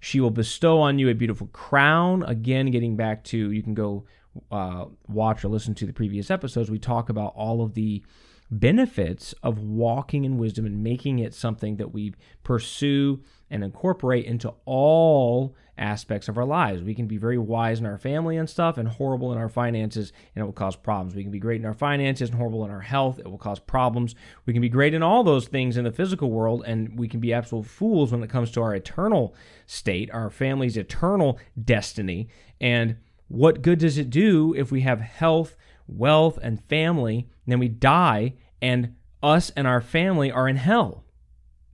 She 0.00 0.18
will 0.18 0.32
bestow 0.32 0.80
on 0.80 0.98
you 0.98 1.08
a 1.08 1.14
beautiful 1.14 1.46
crown. 1.52 2.24
Again, 2.24 2.72
getting 2.72 2.96
back 2.96 3.22
to, 3.26 3.52
you 3.52 3.62
can 3.62 3.74
go 3.74 4.04
uh, 4.50 4.86
watch 5.06 5.44
or 5.44 5.48
listen 5.48 5.76
to 5.76 5.86
the 5.86 5.92
previous 5.92 6.28
episodes. 6.28 6.72
We 6.72 6.80
talk 6.80 7.08
about 7.08 7.34
all 7.36 7.62
of 7.62 7.74
the 7.74 8.02
benefits 8.50 9.32
of 9.42 9.58
walking 9.58 10.24
in 10.24 10.38
wisdom 10.38 10.66
and 10.66 10.82
making 10.82 11.18
it 11.20 11.34
something 11.34 11.76
that 11.76 11.92
we 11.92 12.14
pursue 12.42 13.20
and 13.48 13.62
incorporate 13.62 14.24
into 14.24 14.52
all 14.64 15.54
aspects 15.78 16.28
of 16.28 16.36
our 16.36 16.44
lives. 16.44 16.82
We 16.82 16.94
can 16.94 17.06
be 17.06 17.16
very 17.16 17.38
wise 17.38 17.80
in 17.80 17.86
our 17.86 17.96
family 17.96 18.36
and 18.36 18.48
stuff 18.48 18.76
and 18.76 18.86
horrible 18.86 19.32
in 19.32 19.38
our 19.38 19.48
finances, 19.48 20.12
and 20.34 20.42
it 20.42 20.44
will 20.44 20.52
cause 20.52 20.76
problems. 20.76 21.14
We 21.14 21.22
can 21.22 21.32
be 21.32 21.38
great 21.38 21.60
in 21.60 21.66
our 21.66 21.74
finances 21.74 22.28
and 22.28 22.38
horrible 22.38 22.64
in 22.64 22.70
our 22.70 22.80
health, 22.80 23.18
it 23.18 23.28
will 23.28 23.38
cause 23.38 23.58
problems. 23.58 24.14
We 24.46 24.52
can 24.52 24.62
be 24.62 24.68
great 24.68 24.94
in 24.94 25.02
all 25.02 25.24
those 25.24 25.48
things 25.48 25.76
in 25.76 25.84
the 25.84 25.92
physical 25.92 26.30
world, 26.30 26.62
and 26.66 26.98
we 26.98 27.08
can 27.08 27.20
be 27.20 27.32
absolute 27.32 27.66
fools 27.66 28.12
when 28.12 28.22
it 28.22 28.30
comes 28.30 28.50
to 28.52 28.62
our 28.62 28.74
eternal 28.74 29.34
state, 29.66 30.10
our 30.12 30.28
family's 30.28 30.76
eternal 30.76 31.38
destiny. 31.64 32.28
And 32.60 32.96
what 33.28 33.62
good 33.62 33.78
does 33.78 33.96
it 33.96 34.10
do 34.10 34.54
if 34.54 34.70
we 34.70 34.82
have 34.82 35.00
health, 35.00 35.56
wealth, 35.90 36.38
and 36.42 36.62
family, 36.64 37.28
and 37.44 37.52
then 37.52 37.58
we 37.58 37.68
die 37.68 38.34
and 38.62 38.94
us 39.22 39.50
and 39.50 39.66
our 39.66 39.80
family 39.80 40.30
are 40.30 40.48
in 40.48 40.56
hell? 40.56 41.04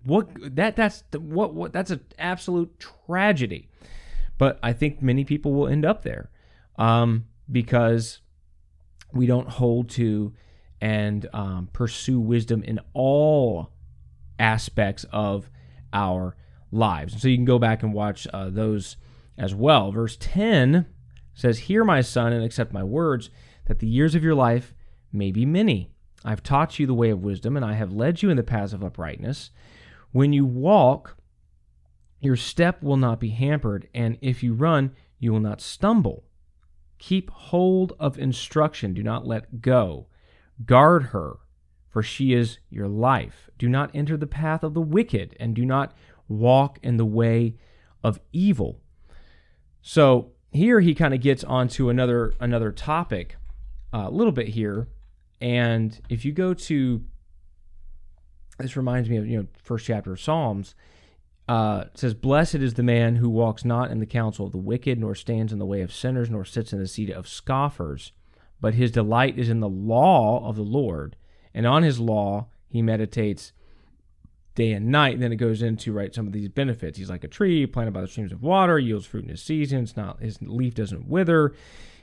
What 0.05 0.29
that 0.57 0.77
that's 0.77 1.05
what 1.13 1.55
what 1.55 1.73
that's 1.73 1.91
an 1.91 2.05
absolute 2.19 2.79
tragedy. 2.79 3.69
But 4.39 4.59
I 4.63 4.73
think 4.73 5.03
many 5.03 5.25
people 5.25 5.53
will 5.53 5.67
end 5.67 5.85
up 5.85 6.03
there 6.03 6.31
um, 6.77 7.27
because 7.51 8.21
we 9.13 9.27
don't 9.27 9.49
hold 9.49 9.89
to 9.91 10.35
and 10.81 11.27
um, 11.33 11.69
pursue 11.73 12.21
wisdom 12.21 12.63
in 12.63 12.79
all 12.93 13.73
aspects 14.39 15.05
of 15.11 15.51
our 15.93 16.37
lives. 16.71 17.21
So 17.21 17.29
you 17.29 17.37
can 17.37 17.45
go 17.47 17.59
back 17.59 17.83
and 17.83 17.95
watch 17.95 18.27
uh, 18.33 18.51
those 18.51 18.97
as 19.39 19.55
well. 19.55 19.91
Verse 19.91 20.17
10 20.21 20.87
says, 21.35 21.61
Hear, 21.61 21.85
my 21.85 22.01
son, 22.01 22.33
and 22.33 22.45
accept 22.45 22.73
my 22.73 22.85
words, 22.85 23.31
that 23.67 23.79
the 23.79 23.87
years 23.87 24.15
of 24.15 24.25
your 24.25 24.35
life 24.35 24.75
may 25.13 25.31
be 25.31 25.45
many. 25.47 25.91
I've 26.25 26.43
taught 26.43 26.79
you 26.79 26.87
the 26.87 26.95
way 26.95 27.11
of 27.11 27.23
wisdom, 27.23 27.57
and 27.57 27.65
I 27.65 27.75
have 27.75 27.93
led 27.93 28.23
you 28.23 28.31
in 28.31 28.37
the 28.37 28.43
paths 28.43 28.73
of 28.73 28.83
uprightness. 28.83 29.51
When 30.13 30.33
you 30.33 30.45
walk, 30.45 31.17
your 32.21 32.37
step 32.37 32.83
will 32.83 32.97
not 32.97 33.21
be 33.21 33.31
hampered, 33.31 33.89
and 33.95 34.19
if 34.21 34.43
you 34.43 34.55
run, 34.55 34.93
you 35.19 35.33
will 35.33 35.41
not 35.41 35.61
stumble. 35.61 36.25
Keep 36.99 37.31
hold 37.31 37.93
of 38.01 38.19
instruction, 38.19 38.95
do 38.95 39.03
not 39.03 39.27
let 39.27 39.61
go. 39.61 40.07
Guard 40.65 41.05
her, 41.05 41.37
for 41.89 42.03
she 42.03 42.33
is 42.33 42.59
your 42.71 42.89
life. 42.89 43.51
Do 43.59 43.69
not 43.69 43.91
enter 43.95 44.17
the 44.17 44.27
path 44.27 44.63
of 44.65 44.75
the 44.75 44.81
wicked, 44.81 45.37
and 45.39 45.55
do 45.55 45.65
not 45.65 45.95
walk 46.29 46.79
in 46.83 46.97
the 46.97 47.05
way 47.05 47.57
of 48.03 48.19
evil. 48.33 48.81
So 49.83 50.33
here 50.51 50.81
he 50.81 50.95
kind 50.95 51.15
of 51.15 51.21
gets 51.21 51.45
onto 51.45 51.89
another 51.89 52.33
another 52.41 52.73
topic 52.73 53.37
a 54.05 54.11
little 54.11 54.33
bit 54.33 54.49
here, 54.49 54.89
and 55.41 55.99
if 56.09 56.25
you 56.25 56.33
go 56.33 56.55
to 56.55 57.03
this 58.59 58.77
reminds 58.77 59.09
me 59.09 59.17
of 59.17 59.27
you 59.27 59.39
know 59.39 59.47
first 59.63 59.87
chapter 59.87 60.13
of 60.13 60.21
Psalms. 60.21 60.75
Uh, 61.49 61.85
it 61.87 61.99
says, 61.99 62.15
"Blessed 62.15 62.57
is 62.57 62.75
the 62.75 62.83
man 62.83 63.17
who 63.17 63.29
walks 63.29 63.65
not 63.65 63.91
in 63.91 64.01
the 64.01 64.07
counsel 64.07 64.47
of 64.47 64.53
the 64.53 64.59
wicked, 64.59 64.99
nor 64.99 65.15
stands 65.15 65.53
in 65.53 65.59
the 65.59 65.67
way 65.67 65.81
of 65.81 65.93
sinners, 65.93 66.29
nor 66.29 66.45
sits 66.45 66.73
in 66.73 66.81
the 66.81 66.89
seat 66.89 67.11
of 67.11 67.29
scoffers, 67.29 68.13
but 68.61 68.75
his 68.75 68.91
delight 68.91 69.39
is 69.39 69.49
in 69.49 69.61
the 69.61 69.69
law 69.69 70.49
of 70.49 70.57
the 70.57 70.63
Lord, 70.63 71.17
and 71.55 71.67
on 71.67 71.85
his 71.85 72.01
law 72.01 72.49
he 72.69 72.83
meditates 72.83 73.53
day 74.57 74.73
and 74.73 74.87
night. 74.87 75.15
And 75.15 75.23
then 75.23 75.33
it 75.33 75.37
goes 75.37 75.63
into 75.63 75.93
right 75.93 76.13
some 76.13 76.27
of 76.27 76.33
these 76.33 76.49
benefits. 76.49 76.99
He's 76.99 77.11
like 77.11 77.23
a 77.23 77.29
tree 77.29 77.65
planted 77.67 77.93
by 77.93 78.01
the 78.01 78.09
streams 78.09 78.33
of 78.33 78.43
water, 78.43 78.79
yields 78.79 79.07
fruit 79.07 79.25
in 79.25 79.31
his 79.31 79.43
season. 79.43 79.85
It's 79.85 79.97
not 79.97 80.21
his 80.21 80.43
leaf 80.43 80.75
doesn't 80.75 81.07
wither. 81.07 81.55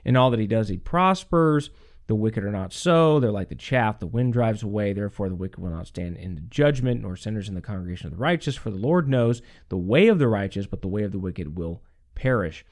In 0.05 0.15
all 0.15 0.31
that 0.31 0.39
he 0.39 0.47
does, 0.47 0.69
he 0.69 0.77
prospers. 0.77 1.69
The 2.07 2.15
wicked 2.15 2.43
are 2.43 2.51
not 2.51 2.73
so. 2.73 3.19
They're 3.19 3.31
like 3.31 3.47
the 3.47 3.55
chaff 3.55 3.99
the 3.99 4.07
wind 4.07 4.33
drives 4.33 4.61
away. 4.61 4.91
Therefore, 4.91 5.29
the 5.29 5.35
wicked 5.35 5.59
will 5.59 5.69
not 5.69 5.87
stand 5.87 6.17
in 6.17 6.35
the 6.35 6.41
judgment, 6.41 7.01
nor 7.01 7.15
sinners 7.15 7.47
in 7.47 7.55
the 7.55 7.61
congregation 7.61 8.07
of 8.07 8.11
the 8.11 8.21
righteous. 8.21 8.57
For 8.57 8.69
the 8.69 8.77
Lord 8.77 9.07
knows 9.07 9.41
the 9.69 9.77
way 9.77 10.07
of 10.07 10.19
the 10.19 10.27
righteous, 10.27 10.65
but 10.65 10.81
the 10.81 10.89
way 10.89 11.03
of 11.03 11.13
the 11.13 11.19
wicked 11.19 11.57
will 11.57 11.81
perish. 12.13 12.65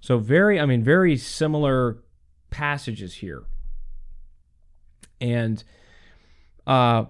So, 0.00 0.16
very, 0.16 0.58
I 0.58 0.64
mean, 0.64 0.82
very 0.82 1.18
similar 1.18 1.98
passages 2.48 3.14
here. 3.14 3.42
And 5.20 5.62
uh, 6.66 7.04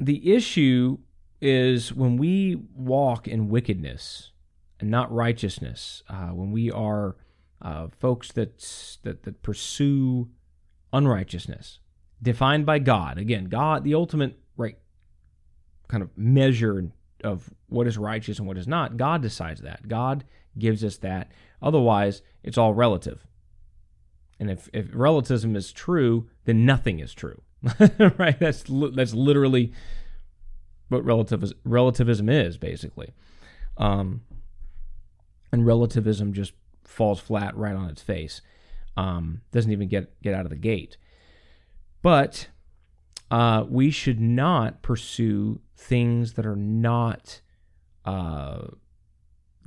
the 0.00 0.34
issue 0.34 0.98
is 1.40 1.92
when 1.92 2.16
we 2.16 2.56
walk 2.74 3.28
in 3.28 3.48
wickedness 3.48 4.32
and 4.80 4.90
not 4.90 5.12
righteousness, 5.12 6.02
uh, 6.08 6.28
when 6.28 6.50
we 6.50 6.70
are 6.72 7.16
uh, 7.60 7.88
folks 7.98 8.32
that, 8.32 8.58
that 9.02 9.22
that 9.24 9.42
pursue 9.42 10.28
unrighteousness, 10.92 11.80
defined 12.22 12.66
by 12.66 12.78
God. 12.78 13.18
Again, 13.18 13.46
God, 13.46 13.84
the 13.84 13.94
ultimate 13.94 14.38
right 14.56 14.78
kind 15.88 16.02
of 16.02 16.16
measure 16.16 16.90
of 17.24 17.50
what 17.68 17.86
is 17.86 17.98
righteous 17.98 18.38
and 18.38 18.46
what 18.46 18.58
is 18.58 18.68
not. 18.68 18.96
God 18.96 19.22
decides 19.22 19.62
that. 19.62 19.88
God 19.88 20.24
gives 20.58 20.84
us 20.84 20.96
that. 20.98 21.32
Otherwise, 21.60 22.22
it's 22.42 22.58
all 22.58 22.74
relative. 22.74 23.26
And 24.38 24.50
if, 24.50 24.68
if 24.72 24.86
relativism 24.92 25.56
is 25.56 25.72
true, 25.72 26.28
then 26.44 26.64
nothing 26.64 27.00
is 27.00 27.12
true. 27.12 27.42
right? 28.18 28.38
That's 28.38 28.64
that's 28.68 29.14
literally 29.14 29.72
what 30.88 31.04
relativism, 31.04 31.58
relativism 31.64 32.28
is 32.28 32.56
basically. 32.56 33.12
Um, 33.76 34.22
and 35.50 35.66
relativism 35.66 36.32
just 36.32 36.52
falls 36.88 37.20
flat 37.20 37.56
right 37.56 37.74
on 37.74 37.88
its 37.88 38.02
face. 38.02 38.40
Um, 38.96 39.42
doesn't 39.52 39.70
even 39.70 39.88
get 39.88 40.20
get 40.22 40.34
out 40.34 40.44
of 40.44 40.50
the 40.50 40.56
gate. 40.56 40.96
But 42.02 42.48
uh, 43.30 43.64
we 43.68 43.90
should 43.90 44.20
not 44.20 44.82
pursue 44.82 45.60
things 45.76 46.34
that 46.34 46.46
are 46.46 46.56
not 46.56 47.40
uh, 48.04 48.68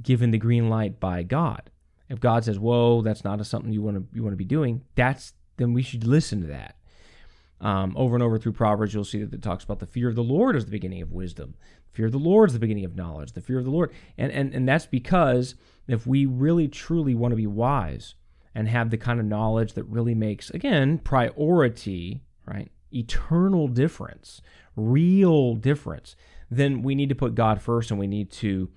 given 0.01 0.31
the 0.31 0.37
green 0.37 0.69
light 0.69 0.99
by 0.99 1.23
God. 1.23 1.69
If 2.09 2.19
God 2.19 2.43
says, 2.43 2.59
"Whoa, 2.59 3.01
that's 3.01 3.23
not 3.23 3.39
a, 3.39 3.45
something 3.45 3.71
you 3.71 3.81
want 3.81 3.97
to 3.97 4.05
you 4.13 4.23
want 4.23 4.33
to 4.33 4.37
be 4.37 4.45
doing," 4.45 4.83
that's 4.95 5.33
then 5.57 5.73
we 5.73 5.83
should 5.83 6.05
listen 6.05 6.41
to 6.41 6.47
that. 6.47 6.75
Um, 7.61 7.95
over 7.95 8.15
and 8.15 8.23
over 8.23 8.39
through 8.39 8.53
Proverbs, 8.53 8.93
you'll 8.93 9.03
see 9.03 9.23
that 9.23 9.33
it 9.33 9.43
talks 9.43 9.63
about 9.63 9.79
the 9.79 9.85
fear 9.85 10.09
of 10.09 10.15
the 10.15 10.23
Lord 10.23 10.55
is 10.55 10.65
the 10.65 10.71
beginning 10.71 11.03
of 11.03 11.11
wisdom. 11.11 11.53
Fear 11.93 12.07
of 12.07 12.11
the 12.11 12.17
Lord 12.17 12.49
is 12.49 12.53
the 12.53 12.59
beginning 12.59 12.85
of 12.85 12.95
knowledge. 12.95 13.33
The 13.33 13.41
fear 13.41 13.59
of 13.59 13.65
the 13.65 13.71
Lord, 13.71 13.91
and 14.17 14.31
and 14.31 14.53
and 14.53 14.67
that's 14.67 14.87
because 14.87 15.55
if 15.87 16.07
we 16.07 16.25
really 16.25 16.67
truly 16.67 17.13
want 17.13 17.33
to 17.33 17.35
be 17.35 17.47
wise 17.47 18.15
and 18.55 18.67
have 18.67 18.89
the 18.89 18.97
kind 18.97 19.19
of 19.19 19.25
knowledge 19.25 19.73
that 19.73 19.83
really 19.83 20.15
makes 20.15 20.49
again 20.49 20.97
priority, 20.97 22.23
right, 22.45 22.71
eternal 22.91 23.67
difference, 23.67 24.41
real 24.75 25.55
difference, 25.55 26.15
then 26.49 26.81
we 26.81 26.95
need 26.95 27.09
to 27.09 27.15
put 27.15 27.35
God 27.35 27.61
first, 27.61 27.91
and 27.91 27.99
we 27.99 28.07
need 28.07 28.31
to 28.31 28.71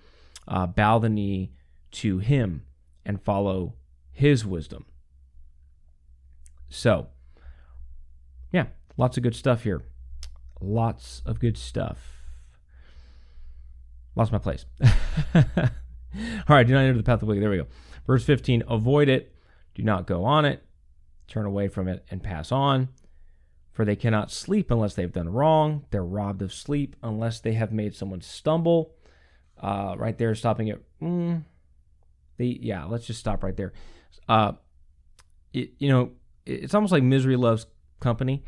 uh, 0.47 0.67
bow 0.67 0.99
the 0.99 1.09
knee 1.09 1.53
to 1.93 2.19
Him 2.19 2.65
and 3.07 3.23
follow 3.23 3.77
His 4.13 4.45
wisdom. 4.45 4.85
So 6.69 7.09
lots 8.97 9.17
of 9.17 9.23
good 9.23 9.35
stuff 9.35 9.63
here. 9.63 9.83
Lots 10.61 11.23
of 11.27 11.41
good 11.41 11.59
stuff. 11.59 12.23
Lost 14.17 14.33
my 14.33 14.39
place. 14.39 14.65
All 15.35 15.43
right, 16.49 16.67
do 16.67 16.73
not 16.73 16.85
enter 16.85 16.97
the 16.97 17.03
path 17.03 17.15
of 17.15 17.21
the 17.21 17.27
wicked. 17.27 17.43
There 17.43 17.51
we 17.51 17.57
go. 17.59 17.67
Verse 18.07 18.25
15 18.25 18.63
Avoid 18.69 19.09
it, 19.09 19.35
do 19.75 19.83
not 19.83 20.07
go 20.07 20.25
on 20.25 20.45
it, 20.45 20.63
turn 21.27 21.47
away 21.47 21.69
from 21.69 21.89
it, 21.89 22.05
and 22.11 22.23
pass 22.23 22.53
on. 22.53 22.89
For 23.73 23.85
they 23.85 23.97
cannot 23.97 24.31
sleep 24.31 24.71
unless 24.71 24.95
they've 24.95 25.13
done 25.13 25.29
wrong. 25.29 25.85
They're 25.91 26.05
robbed 26.05 26.43
of 26.43 26.53
sleep 26.53 26.95
unless 27.03 27.41
they 27.41 27.55
have 27.55 27.73
made 27.73 27.97
someone 27.97 28.21
stumble. 28.21 28.95
Uh, 29.61 29.97
right 29.99 30.17
there, 30.17 30.33
stopping 30.37 30.69
it. 30.69 30.81
Mm, 31.03 31.43
they, 32.37 32.59
yeah, 32.61 32.85
let's 32.85 33.07
just 33.07 33.19
stop 33.19 33.43
right 33.43 33.57
there. 33.57 33.73
Uh, 34.29 34.53
it, 35.53 35.73
you 35.79 35.89
know, 35.89 36.13
it's 36.47 36.75
almost 36.75 36.93
like 36.93 37.03
misery 37.03 37.35
loves 37.37 37.67
company. 37.99 38.45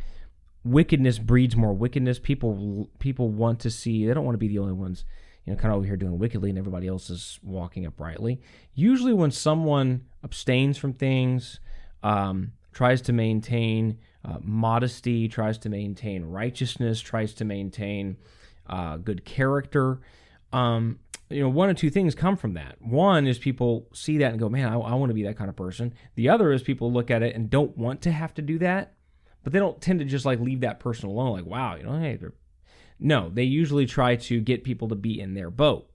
Wickedness 0.66 1.18
breeds 1.18 1.56
more 1.56 1.72
wickedness. 1.72 2.18
People 2.18 2.90
people 2.98 3.28
want 3.28 3.60
to 3.60 3.70
see. 3.70 4.06
They 4.06 4.14
don't 4.14 4.24
want 4.24 4.34
to 4.34 4.38
be 4.38 4.48
the 4.48 4.58
only 4.58 4.72
ones, 4.72 5.04
you 5.44 5.52
know, 5.52 5.58
kind 5.58 5.72
of 5.72 5.78
over 5.78 5.86
here 5.86 5.96
doing 5.96 6.18
wickedly, 6.18 6.50
and 6.50 6.58
everybody 6.58 6.88
else 6.88 7.08
is 7.08 7.38
walking 7.42 7.86
uprightly. 7.86 8.40
Usually, 8.74 9.12
when 9.12 9.30
someone 9.30 10.06
abstains 10.24 10.76
from 10.76 10.92
things, 10.92 11.60
um, 12.02 12.52
tries 12.72 13.00
to 13.02 13.12
maintain 13.12 13.98
uh, 14.24 14.38
modesty, 14.42 15.28
tries 15.28 15.56
to 15.58 15.68
maintain 15.68 16.24
righteousness, 16.24 17.00
tries 17.00 17.32
to 17.34 17.44
maintain 17.44 18.16
uh, 18.68 18.96
good 18.96 19.24
character. 19.24 20.00
Um, 20.52 20.98
you 21.30 21.42
know, 21.42 21.48
one 21.48 21.68
or 21.68 21.74
two 21.74 21.90
things 21.90 22.14
come 22.14 22.36
from 22.36 22.54
that. 22.54 22.76
One 22.80 23.26
is 23.26 23.38
people 23.38 23.88
see 23.92 24.18
that 24.18 24.30
and 24.30 24.38
go, 24.40 24.48
man, 24.48 24.68
I, 24.68 24.76
I 24.76 24.94
want 24.94 25.10
to 25.10 25.14
be 25.14 25.24
that 25.24 25.36
kind 25.36 25.48
of 25.48 25.56
person. 25.56 25.94
The 26.14 26.28
other 26.28 26.52
is 26.52 26.62
people 26.62 26.92
look 26.92 27.10
at 27.10 27.22
it 27.22 27.34
and 27.34 27.50
don't 27.50 27.76
want 27.76 28.02
to 28.02 28.12
have 28.12 28.34
to 28.34 28.42
do 28.42 28.58
that 28.58 28.95
but 29.46 29.52
they 29.52 29.60
don't 29.60 29.80
tend 29.80 30.00
to 30.00 30.04
just 30.04 30.26
like 30.26 30.40
leave 30.40 30.62
that 30.62 30.80
person 30.80 31.08
alone 31.08 31.30
like 31.30 31.46
wow 31.46 31.76
you 31.76 31.84
know 31.84 31.96
hey 32.00 32.16
they're 32.16 32.32
no 32.98 33.30
they 33.32 33.44
usually 33.44 33.86
try 33.86 34.16
to 34.16 34.40
get 34.40 34.64
people 34.64 34.88
to 34.88 34.96
be 34.96 35.20
in 35.20 35.34
their 35.34 35.52
boat 35.52 35.88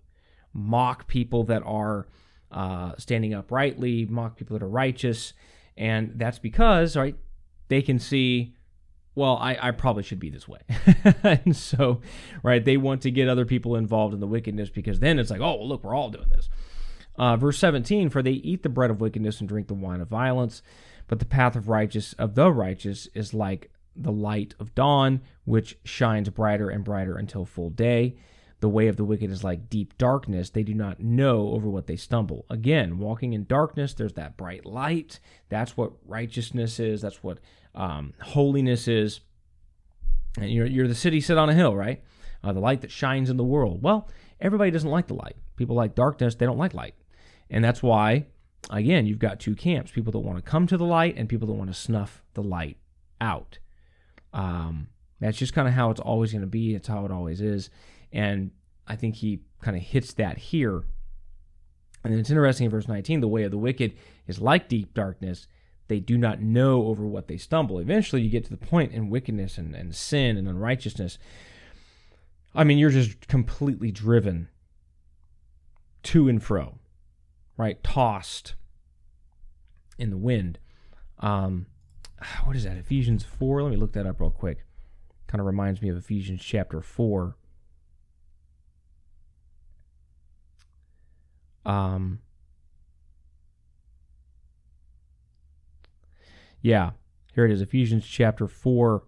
mock 0.54 1.06
people 1.06 1.44
that 1.44 1.62
are 1.66 2.08
uh, 2.50 2.94
standing 2.98 3.34
uprightly 3.34 4.06
mock 4.06 4.38
people 4.38 4.58
that 4.58 4.64
are 4.64 4.70
righteous 4.70 5.34
and 5.76 6.14
that's 6.16 6.40
because 6.40 6.96
right 6.96 7.18
they 7.68 7.82
can 7.82 8.00
see 8.00 8.56
well 9.16 9.36
I, 9.36 9.58
I 9.62 9.72
probably 9.72 10.04
should 10.04 10.20
be 10.20 10.30
this 10.30 10.48
way. 10.48 10.62
And 11.24 11.54
so 11.54 12.00
right 12.44 12.64
they 12.64 12.78
want 12.78 13.02
to 13.02 13.12
get 13.12 13.28
other 13.28 13.44
people 13.46 13.76
involved 13.76 14.14
in 14.14 14.22
the 14.22 14.28
wickedness 14.28 14.70
because 14.70 15.02
then 15.02 15.20
it's 15.20 15.30
like 15.30 15.42
oh 15.42 15.56
well, 15.56 15.68
look 15.68 15.84
we're 15.84 15.94
all 15.94 16.10
doing 16.10 16.30
this. 16.30 16.48
Uh, 17.18 17.36
verse 17.36 17.58
17 17.58 18.10
for 18.10 18.24
they 18.24 18.32
eat 18.32 18.64
the 18.64 18.70
bread 18.70 18.92
of 18.92 19.02
wickedness 19.02 19.42
and 19.42 19.50
drink 19.50 19.68
the 19.68 19.74
wine 19.74 20.00
of 20.00 20.08
violence 20.08 20.62
but 21.12 21.20
the 21.20 21.26
path 21.26 21.58
of 21.58 21.68
righteous 21.68 22.14
of 22.14 22.36
the 22.36 22.50
righteous 22.54 23.10
is 23.14 23.34
like 23.34 23.70
the 23.98 24.14
light 24.14 24.56
of 24.62 24.74
dawn, 24.74 25.20
which 25.44 25.78
shines 25.84 26.30
brighter 26.30 26.70
and 26.70 26.86
brighter 26.86 27.18
until 27.18 27.44
full 27.44 27.70
day. 27.70 28.16
the 28.62 28.70
way 28.70 28.88
of 28.88 28.96
the 28.96 29.04
wicked 29.04 29.30
is 29.30 29.44
like 29.44 29.70
deep 29.70 29.98
darkness. 29.98 30.52
They 30.52 30.64
do 30.64 30.74
not 30.74 31.00
know 31.00 31.50
over 31.50 31.68
what 31.68 31.88
they 31.88 31.96
stumble. 31.96 32.46
Again, 32.50 33.00
walking 33.00 33.34
in 33.34 33.46
darkness, 33.46 33.94
there's 33.94 34.14
that 34.14 34.38
bright 34.38 34.66
light. 34.66 35.20
That's 35.50 35.76
what 35.76 35.94
righteousness 36.06 36.80
is. 36.80 37.02
That's 37.02 37.24
what 37.24 37.40
um, 37.76 38.14
holiness 38.22 38.88
is. 38.88 39.20
And 40.38 40.50
you're, 40.52 40.68
you're 40.68 40.88
the 40.88 40.96
city 40.96 41.20
set 41.20 41.38
on 41.38 41.50
a 41.50 41.54
hill, 41.54 41.76
right? 41.76 42.04
Uh, 42.44 42.54
the 42.54 42.60
light 42.60 42.82
that 42.82 42.92
shines 42.92 43.30
in 43.30 43.38
the 43.38 43.44
world. 43.44 43.82
Well, 43.82 44.08
everybody 44.40 44.72
doesn't 44.72 44.90
like 44.90 45.08
the 45.08 45.16
light. 45.16 45.36
People 45.58 45.76
like 45.76 45.96
darkness, 45.96 46.36
they 46.36 46.46
don't 46.46 46.58
like 46.58 46.74
light. 46.74 46.96
And 47.50 47.64
that's 47.64 47.84
why, 47.84 48.28
again, 48.70 49.06
you've 49.06 49.20
got 49.20 49.40
two 49.40 49.56
camps 49.56 49.92
people 49.92 50.12
that 50.12 50.20
want 50.20 50.38
to 50.38 50.50
come 50.50 50.68
to 50.68 50.78
the 50.78 50.86
light 50.86 51.16
and 51.18 51.28
people 51.28 51.48
that 51.48 51.54
want 51.54 51.70
to 51.70 51.74
snuff 51.74 52.24
the 52.34 52.44
light 52.44 52.78
out. 53.20 53.60
Um, 54.34 54.88
that's 55.20 55.38
just 55.38 55.54
kind 55.54 55.68
of 55.68 55.74
how 55.74 55.92
it's 55.92 56.00
always 56.00 56.32
going 56.32 56.42
to 56.42 56.48
be. 56.48 56.74
It's 56.76 56.88
how 56.88 57.06
it 57.06 57.12
always 57.12 57.42
is. 57.42 57.70
And 58.12 58.52
I 58.88 58.96
think 58.96 59.16
he 59.16 59.42
kind 59.62 59.78
of 59.78 59.84
hits 59.84 60.14
that 60.14 60.38
here. 60.38 60.84
And 62.04 62.14
it's 62.14 62.30
interesting 62.30 62.66
in 62.66 62.72
verse 62.72 62.88
19 62.88 63.22
the 63.22 63.28
way 63.28 63.44
of 63.44 63.52
the 63.52 63.58
wicked 63.58 63.94
is 64.28 64.42
like 64.42 64.68
deep 64.68 64.94
darkness. 64.94 65.48
They 65.88 66.00
do 66.00 66.18
not 66.18 66.42
know 66.42 66.88
over 66.88 67.06
what 67.06 67.28
they 67.28 67.38
stumble. 67.38 67.80
Eventually, 67.80 68.22
you 68.22 68.30
get 68.30 68.46
to 68.46 68.50
the 68.50 68.58
point 68.58 68.94
in 68.94 69.10
wickedness 69.10 69.58
and, 69.58 69.76
and 69.76 69.94
sin 69.94 70.38
and 70.38 70.48
unrighteousness. 70.48 71.18
I 72.56 72.64
mean, 72.64 72.78
you're 72.78 72.90
just 72.90 73.28
completely 73.28 73.92
driven 73.92 74.50
to 76.04 76.28
and 76.28 76.42
fro, 76.42 76.80
right? 77.62 77.84
Tossed 77.84 78.56
in 80.00 80.10
the 80.10 80.18
wind. 80.18 80.58
Um, 81.20 81.68
what 82.44 82.56
is 82.56 82.64
that? 82.64 82.76
Ephesians 82.76 83.24
4? 83.24 83.62
Let 83.62 83.70
me 83.70 83.78
look 83.78 83.94
that 83.94 84.08
up 84.08 84.20
real 84.20 84.32
quick. 84.32 84.66
Kind 85.28 85.40
of 85.40 85.46
reminds 85.46 85.80
me 85.80 85.90
of 85.90 85.96
Ephesians 85.96 86.42
chapter 86.44 86.82
4. 86.82 87.36
Um, 91.64 92.20
yeah, 96.64 96.92
here 97.36 97.46
it 97.46 97.52
is 97.52 97.62
Ephesians 97.62 98.08
chapter 98.08 98.48
4, 98.48 99.04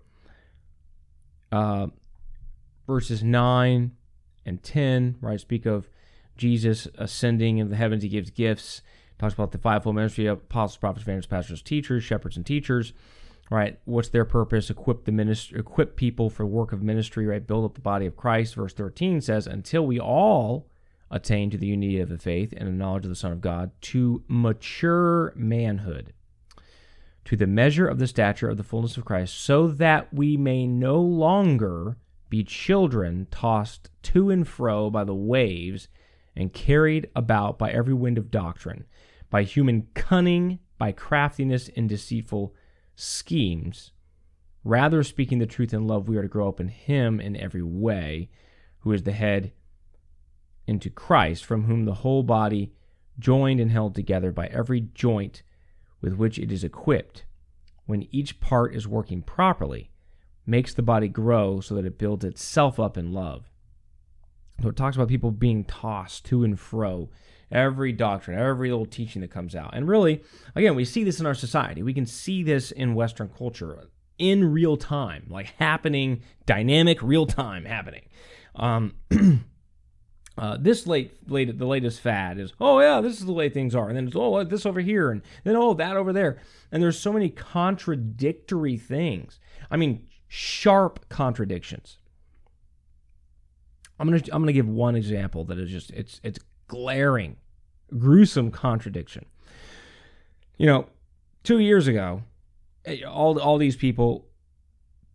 uh, 1.51 1.87
verses 2.85 3.23
9 3.23 3.91
and 4.45 4.63
10, 4.63 5.15
right? 5.19 5.39
Speak 5.39 5.65
of 5.65 5.89
Jesus 6.37 6.87
ascending 6.97 7.57
into 7.57 7.71
the 7.71 7.75
heavens, 7.75 8.03
he 8.03 8.09
gives 8.09 8.29
gifts. 8.29 8.81
Talks 9.19 9.33
about 9.33 9.51
the 9.51 9.57
fivefold 9.57 9.95
ministry 9.95 10.25
of 10.25 10.39
apostles, 10.39 10.77
prophets, 10.77 11.03
evangelists, 11.03 11.27
pastors, 11.27 11.61
teachers, 11.61 12.03
shepherds, 12.03 12.35
and 12.35 12.45
teachers. 12.45 12.93
Right? 13.51 13.79
What's 13.85 14.09
their 14.09 14.25
purpose? 14.25 14.69
Equip 14.69 15.05
the 15.05 15.11
ministry, 15.11 15.59
equip 15.59 15.95
people 15.95 16.29
for 16.29 16.43
the 16.43 16.47
work 16.47 16.71
of 16.71 16.81
ministry. 16.81 17.27
Right? 17.27 17.45
Build 17.45 17.65
up 17.65 17.75
the 17.75 17.81
body 17.81 18.05
of 18.05 18.15
Christ. 18.15 18.55
Verse 18.55 18.73
thirteen 18.73 19.21
says, 19.21 19.45
"Until 19.45 19.85
we 19.85 19.99
all 19.99 20.67
attain 21.11 21.51
to 21.51 21.57
the 21.57 21.67
unity 21.67 21.99
of 21.99 22.09
the 22.09 22.17
faith 22.17 22.53
and 22.57 22.67
the 22.67 22.73
knowledge 22.73 23.03
of 23.03 23.09
the 23.09 23.15
Son 23.15 23.31
of 23.31 23.41
God, 23.41 23.69
to 23.81 24.23
mature 24.27 25.31
manhood, 25.35 26.13
to 27.25 27.35
the 27.35 27.45
measure 27.45 27.87
of 27.87 27.99
the 27.99 28.07
stature 28.07 28.49
of 28.49 28.57
the 28.57 28.63
fullness 28.63 28.97
of 28.97 29.05
Christ, 29.05 29.39
so 29.39 29.67
that 29.67 30.11
we 30.11 30.35
may 30.37 30.65
no 30.65 30.99
longer 30.99 31.97
be 32.29 32.43
children 32.43 33.27
tossed 33.29 33.91
to 34.01 34.31
and 34.31 34.47
fro 34.47 34.89
by 34.89 35.03
the 35.03 35.13
waves 35.13 35.87
and 36.35 36.53
carried 36.53 37.09
about 37.15 37.59
by 37.59 37.71
every 37.71 37.93
wind 37.93 38.17
of 38.17 38.31
doctrine, 38.31 38.85
by 39.29 39.43
human 39.43 39.87
cunning, 39.93 40.59
by 40.77 40.91
craftiness 40.91 41.69
and 41.75 41.87
deceitful 41.87 42.53
schemes. 42.95 43.91
Rather, 44.63 45.03
speaking 45.03 45.39
the 45.39 45.45
truth 45.45 45.73
in 45.73 45.87
love, 45.87 46.07
we 46.07 46.17
are 46.17 46.21
to 46.21 46.27
grow 46.27 46.47
up 46.47 46.59
in 46.59 46.69
Him 46.69 47.19
in 47.19 47.35
every 47.35 47.63
way, 47.63 48.29
who 48.79 48.91
is 48.91 49.03
the 49.03 49.11
head 49.11 49.51
into 50.65 50.89
Christ, 50.89 51.45
from 51.45 51.65
whom 51.65 51.85
the 51.85 51.95
whole 51.95 52.23
body, 52.23 52.73
joined 53.19 53.59
and 53.59 53.71
held 53.71 53.93
together 53.93 54.31
by 54.31 54.47
every 54.47 54.81
joint 54.81 55.43
with 56.01 56.13
which 56.13 56.39
it 56.39 56.51
is 56.51 56.63
equipped, 56.63 57.25
when 57.85 58.07
each 58.11 58.39
part 58.39 58.73
is 58.73 58.87
working 58.87 59.21
properly, 59.21 59.91
makes 60.45 60.73
the 60.73 60.81
body 60.81 61.07
grow 61.07 61.59
so 61.59 61.75
that 61.75 61.85
it 61.85 61.97
builds 61.97 62.25
itself 62.25 62.79
up 62.79 62.97
in 62.97 63.13
love. 63.13 63.49
So 64.61 64.69
it 64.69 64.75
talks 64.75 64.95
about 64.95 65.09
people 65.09 65.31
being 65.31 65.65
tossed 65.65 66.25
to 66.25 66.43
and 66.43 66.59
fro, 66.59 67.09
every 67.51 67.91
doctrine, 67.91 68.39
every 68.39 68.69
little 68.69 68.85
teaching 68.85 69.21
that 69.21 69.31
comes 69.31 69.55
out. 69.55 69.71
And 69.73 69.87
really, 69.87 70.23
again, 70.55 70.75
we 70.75 70.85
see 70.85 71.03
this 71.03 71.19
in 71.19 71.25
our 71.25 71.33
society. 71.33 71.83
We 71.83 71.93
can 71.93 72.05
see 72.05 72.43
this 72.43 72.71
in 72.71 72.95
Western 72.95 73.29
culture 73.29 73.87
in 74.17 74.51
real 74.51 74.77
time, 74.77 75.25
like 75.29 75.53
happening, 75.57 76.21
dynamic, 76.45 77.01
real 77.01 77.25
time 77.25 77.65
happening. 77.65 78.03
Um, 78.55 78.93
Uh, 80.35 80.57
this 80.59 80.87
late, 80.87 81.29
late, 81.29 81.59
the 81.59 81.65
latest 81.65 81.99
fad 81.99 82.39
is, 82.39 82.53
oh 82.59 82.79
yeah, 82.79 83.01
this 83.01 83.19
is 83.19 83.25
the 83.25 83.33
way 83.33 83.49
things 83.49 83.75
are, 83.75 83.87
and 83.87 83.95
then 83.95 84.07
it's 84.07 84.15
oh 84.15 84.43
this 84.43 84.65
over 84.65 84.79
here, 84.79 85.11
and 85.11 85.21
then 85.43 85.55
oh 85.55 85.75
that 85.75 85.95
over 85.95 86.11
there, 86.11 86.39
and 86.71 86.81
there's 86.81 86.99
so 86.99 87.13
many 87.13 87.29
contradictory 87.29 88.75
things. 88.75 89.39
I 89.69 89.77
mean, 89.77 90.07
sharp 90.27 91.07
contradictions. 91.07 91.99
I'm 94.03 94.09
gonna 94.09 94.23
I'm 94.33 94.41
gonna 94.41 94.51
give 94.51 94.67
one 94.67 94.97
example 94.97 95.45
that 95.45 95.57
is 95.57 95.71
just 95.71 95.89
it's 95.91 96.19
it's 96.23 96.37
glaring, 96.67 97.37
gruesome 97.97 98.51
contradiction. 98.51 99.25
You 100.57 100.65
know, 100.65 100.87
two 101.43 101.59
years 101.59 101.87
ago, 101.87 102.23
eh, 102.83 103.03
all 103.03 103.39
all 103.39 103.57
these 103.57 103.77
people 103.77 104.27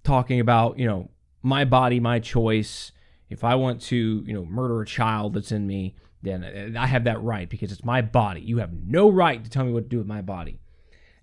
talking 0.05 0.41
about 0.41 0.79
you 0.79 0.87
know 0.87 1.11
my 1.43 1.67
body, 1.67 2.01
my 2.01 2.19
choice 2.19 2.93
if 3.31 3.45
I 3.45 3.57
want 3.57 3.83
to, 3.83 4.25
you 4.27 4.33
know, 4.33 4.45
murder 4.47 4.81
a 4.81 4.87
child 4.87 5.35
that's 5.35 5.53
in 5.53 5.67
me, 5.67 5.95
then 6.23 6.75
I 6.79 6.87
have 6.87 7.05
that 7.05 7.23
right 7.23 7.47
because 7.47 7.71
it's 7.73 7.85
my 7.85 8.01
body. 8.01 8.41
You 8.41 8.57
have 8.59 8.73
no 8.73 9.11
right 9.11 9.45
to 9.45 9.51
tell 9.51 9.65
me 9.65 9.73
what 9.73 9.85
to 9.85 9.89
do 9.89 9.99
with 9.99 10.07
my 10.07 10.23
body. 10.23 10.61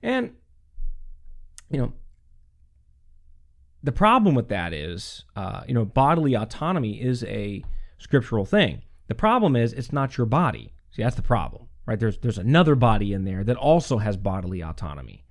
And, 0.04 0.36
you 1.72 1.80
know, 1.80 1.94
the 3.86 3.92
problem 3.92 4.34
with 4.34 4.50
that 4.50 4.74
is, 4.74 5.26
uh, 5.36 5.62
you 5.68 5.74
know, 5.76 5.86
bodily 5.86 6.34
autonomy 6.34 7.00
is 7.00 7.24
a 7.26 7.64
scriptural 8.00 8.44
thing. 8.44 8.82
The 9.08 9.16
problem 9.16 9.56
is 9.56 9.74
it's 9.74 9.94
not 9.94 10.18
your 10.18 10.26
body. 10.26 10.74
See, 10.90 11.04
that's 11.04 11.16
the 11.16 11.22
problem, 11.22 11.68
right? 11.86 12.00
There's 12.00 12.18
there's 12.18 12.40
another 12.40 12.74
body 12.74 13.14
in 13.14 13.26
there 13.26 13.44
that 13.44 13.58
also 13.58 14.00
has 14.00 14.18
bodily 14.18 14.64
autonomy. 14.64 15.24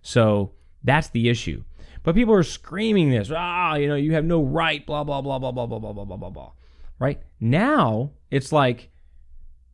So 0.00 0.52
that's 0.82 1.10
the 1.10 1.28
issue. 1.28 1.64
But 2.02 2.14
people 2.14 2.32
are 2.32 2.42
screaming 2.42 3.10
this, 3.10 3.30
ah, 3.34 3.74
you 3.74 3.88
know, 3.88 3.96
you 3.96 4.14
have 4.14 4.24
no 4.24 4.42
right, 4.42 4.86
blah, 4.86 5.04
blah, 5.04 5.20
blah, 5.20 5.38
blah, 5.38 5.52
blah, 5.52 5.66
blah, 5.66 5.78
blah, 5.78 5.92
blah, 5.92 6.04
blah, 6.04 6.16
blah, 6.16 6.30
blah. 6.30 6.52
Right? 6.98 7.20
Now 7.40 8.12
it's 8.30 8.52
like 8.52 8.90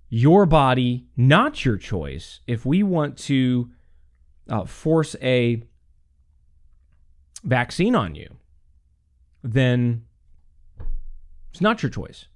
your 0.08 0.44
body, 0.44 1.06
not 1.16 1.64
your 1.64 1.76
choice. 1.76 2.40
If 2.48 2.66
we 2.66 2.82
want 2.82 3.16
to 3.18 3.70
uh, 4.48 4.64
force 4.64 5.14
a 5.22 5.62
vaccine 7.44 7.94
on 7.94 8.14
you, 8.14 8.36
then 9.42 10.04
it's 11.50 11.60
not 11.60 11.82
your 11.82 11.90
choice. 11.90 12.26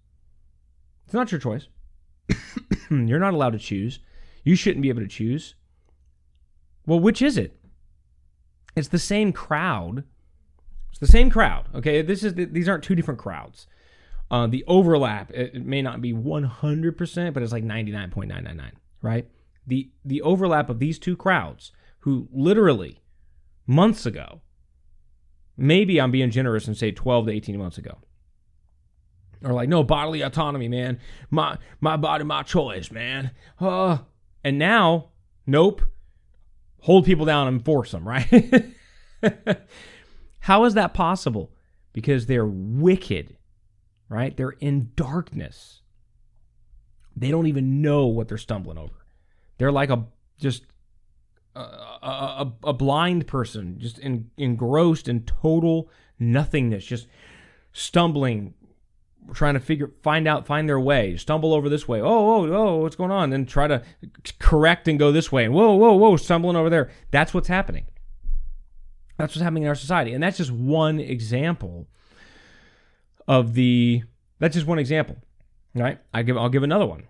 It's 1.06 1.14
not 1.14 1.32
your 1.32 1.40
choice. 1.40 1.68
You're 2.90 3.18
not 3.18 3.34
allowed 3.34 3.54
to 3.54 3.58
choose. 3.58 3.98
You 4.44 4.54
shouldn't 4.54 4.82
be 4.82 4.90
able 4.90 5.00
to 5.00 5.08
choose. 5.08 5.54
Well, 6.86 7.00
which 7.00 7.20
is 7.20 7.36
it? 7.36 7.58
It's 8.76 8.88
the 8.88 8.98
same 8.98 9.32
crowd. 9.32 10.04
It's 10.90 11.00
the 11.00 11.06
same 11.06 11.30
crowd. 11.30 11.66
Okay, 11.74 12.02
this 12.02 12.22
is 12.22 12.34
these 12.34 12.68
aren't 12.68 12.84
two 12.84 12.94
different 12.94 13.20
crowds. 13.20 13.66
Uh, 14.30 14.46
the 14.46 14.64
overlap 14.66 15.30
it, 15.32 15.54
it 15.54 15.66
may 15.66 15.82
not 15.82 16.00
be 16.02 16.12
100%, 16.12 17.32
but 17.32 17.42
it's 17.42 17.52
like 17.52 17.64
99.999, 17.64 18.72
right? 19.02 19.26
The 19.66 19.90
the 20.04 20.22
overlap 20.22 20.70
of 20.70 20.78
these 20.78 20.98
two 20.98 21.16
crowds 21.16 21.72
who 22.00 22.28
literally 22.32 23.00
months 23.66 24.06
ago, 24.06 24.40
maybe 25.58 26.00
I'm 26.00 26.10
being 26.10 26.30
generous 26.30 26.66
and 26.66 26.76
say 26.76 26.90
12 26.92 27.26
to 27.26 27.32
18 27.32 27.58
months 27.58 27.76
ago, 27.76 27.98
Or 29.44 29.52
like, 29.52 29.68
no 29.68 29.82
bodily 29.82 30.22
autonomy, 30.22 30.68
man. 30.68 30.98
My 31.30 31.58
my 31.80 31.98
body, 31.98 32.24
my 32.24 32.42
choice, 32.42 32.90
man. 32.90 33.32
Uh, 33.60 33.98
and 34.42 34.58
now, 34.58 35.10
nope 35.46 35.82
hold 36.80 37.04
people 37.04 37.26
down 37.26 37.48
and 37.48 37.64
force 37.64 37.92
them, 37.92 38.06
right? 38.06 38.26
How 40.40 40.64
is 40.64 40.74
that 40.74 40.94
possible? 40.94 41.52
Because 41.92 42.26
they're 42.26 42.46
wicked, 42.46 43.36
right? 44.08 44.36
They're 44.36 44.50
in 44.60 44.92
darkness. 44.94 45.82
They 47.16 47.30
don't 47.30 47.46
even 47.46 47.82
know 47.82 48.06
what 48.06 48.28
they're 48.28 48.38
stumbling 48.38 48.78
over. 48.78 49.04
They're 49.58 49.72
like 49.72 49.90
a 49.90 50.06
just 50.38 50.64
a, 51.58 52.52
a, 52.64 52.72
blind 52.72 53.26
person, 53.26 53.78
just 53.78 53.98
in, 53.98 54.30
engrossed 54.36 55.08
in 55.08 55.22
total 55.24 55.90
nothingness, 56.18 56.84
just 56.84 57.06
stumbling 57.72 58.54
trying 59.34 59.54
to 59.54 59.60
figure 59.60 59.90
find 60.02 60.26
out 60.26 60.46
find 60.46 60.66
their 60.68 60.80
way 60.80 61.16
stumble 61.16 61.52
over 61.52 61.68
this 61.68 61.86
way. 61.86 62.00
Oh 62.00 62.06
oh 62.06 62.52
oh 62.52 62.76
what's 62.76 62.96
going 62.96 63.10
on? 63.10 63.30
Then 63.30 63.46
try 63.46 63.66
to 63.66 63.82
correct 64.38 64.88
and 64.88 64.98
go 64.98 65.12
this 65.12 65.30
way. 65.30 65.44
And 65.44 65.54
whoa 65.54 65.74
whoa 65.74 65.94
whoa 65.94 66.16
stumbling 66.16 66.56
over 66.56 66.70
there. 66.70 66.90
That's 67.10 67.34
what's 67.34 67.48
happening. 67.48 67.86
That's 69.16 69.34
what's 69.34 69.42
happening 69.42 69.64
in 69.64 69.68
our 69.68 69.74
society. 69.74 70.12
And 70.14 70.22
that's 70.22 70.38
just 70.38 70.50
one 70.50 71.00
example 71.00 71.88
of 73.26 73.54
the 73.54 74.02
That's 74.38 74.54
just 74.54 74.66
one 74.66 74.78
example, 74.78 75.16
right? 75.74 75.98
I 76.14 76.22
give 76.22 76.38
I'll 76.38 76.48
give 76.48 76.62
another 76.62 76.86
one. 76.86 77.04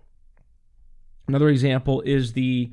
Another 1.27 1.49
example 1.49 2.01
is 2.01 2.33
the 2.33 2.71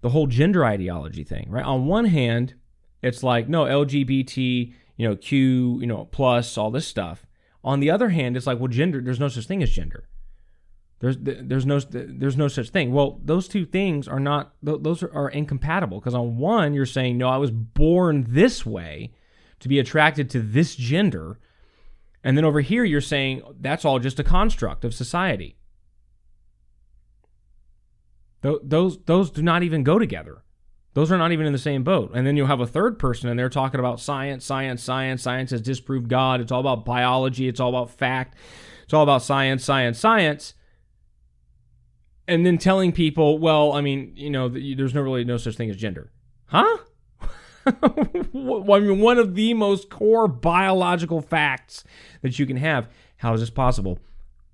the 0.00 0.10
whole 0.10 0.26
gender 0.26 0.64
ideology 0.64 1.24
thing, 1.24 1.46
right? 1.50 1.64
On 1.64 1.86
one 1.86 2.06
hand, 2.06 2.54
it's 3.02 3.22
like 3.22 3.48
no 3.48 3.64
LGBT, 3.64 4.72
you 4.96 5.08
know, 5.08 5.16
Q, 5.16 5.78
you 5.80 5.86
know, 5.86 6.06
plus 6.06 6.56
all 6.56 6.70
this 6.70 6.86
stuff. 6.86 7.26
On 7.64 7.80
the 7.80 7.90
other 7.90 8.10
hand, 8.10 8.36
it's 8.36 8.46
like 8.46 8.58
well, 8.58 8.68
gender. 8.68 9.00
There's 9.00 9.20
no 9.20 9.28
such 9.28 9.46
thing 9.46 9.62
as 9.62 9.70
gender. 9.70 10.08
There's 11.00 11.16
there's 11.20 11.66
no 11.66 11.78
there's 11.80 12.36
no 12.36 12.48
such 12.48 12.70
thing. 12.70 12.92
Well, 12.92 13.20
those 13.24 13.46
two 13.46 13.64
things 13.64 14.08
are 14.08 14.18
not 14.18 14.54
those 14.62 15.02
are, 15.02 15.12
are 15.14 15.28
incompatible 15.28 16.00
because 16.00 16.14
on 16.14 16.38
one 16.38 16.74
you're 16.74 16.86
saying 16.86 17.18
no, 17.18 17.28
I 17.28 17.36
was 17.36 17.50
born 17.50 18.26
this 18.28 18.66
way 18.66 19.12
to 19.60 19.68
be 19.68 19.78
attracted 19.78 20.30
to 20.30 20.40
this 20.40 20.74
gender, 20.74 21.38
and 22.24 22.36
then 22.36 22.44
over 22.44 22.60
here 22.60 22.84
you're 22.84 23.00
saying 23.00 23.42
that's 23.60 23.84
all 23.84 23.98
just 23.98 24.18
a 24.18 24.24
construct 24.24 24.84
of 24.84 24.92
society. 24.94 25.57
Those 28.40 28.98
those 29.04 29.30
do 29.30 29.42
not 29.42 29.62
even 29.62 29.82
go 29.82 29.98
together. 29.98 30.42
Those 30.94 31.12
are 31.12 31.18
not 31.18 31.32
even 31.32 31.46
in 31.46 31.52
the 31.52 31.58
same 31.58 31.84
boat. 31.84 32.12
And 32.14 32.26
then 32.26 32.36
you'll 32.36 32.46
have 32.46 32.60
a 32.60 32.66
third 32.66 32.98
person 32.98 33.28
and 33.28 33.38
they're 33.38 33.48
talking 33.48 33.78
about 33.78 34.00
science, 34.00 34.44
science, 34.44 34.82
science. 34.82 35.22
Science 35.22 35.50
has 35.50 35.60
disproved 35.60 36.08
God. 36.08 36.40
It's 36.40 36.50
all 36.50 36.60
about 36.60 36.84
biology. 36.84 37.46
It's 37.46 37.60
all 37.60 37.68
about 37.68 37.90
fact. 37.90 38.36
It's 38.84 38.94
all 38.94 39.02
about 39.02 39.22
science, 39.22 39.64
science, 39.64 39.98
science 39.98 40.54
and 42.28 42.44
then 42.44 42.58
telling 42.58 42.92
people, 42.92 43.38
well, 43.38 43.72
I 43.72 43.80
mean, 43.80 44.12
you 44.14 44.30
know, 44.30 44.48
there's 44.48 44.94
no 44.94 45.00
really 45.00 45.24
no 45.24 45.38
such 45.38 45.56
thing 45.56 45.70
as 45.70 45.76
gender, 45.76 46.12
huh? 46.46 46.78
I 47.66 48.78
mean, 48.78 49.00
one 49.00 49.18
of 49.18 49.34
the 49.34 49.54
most 49.54 49.88
core 49.88 50.28
biological 50.28 51.22
facts 51.22 51.84
that 52.20 52.38
you 52.38 52.46
can 52.46 52.58
have. 52.58 52.88
How 53.16 53.34
is 53.34 53.40
this 53.40 53.50
possible? 53.50 53.98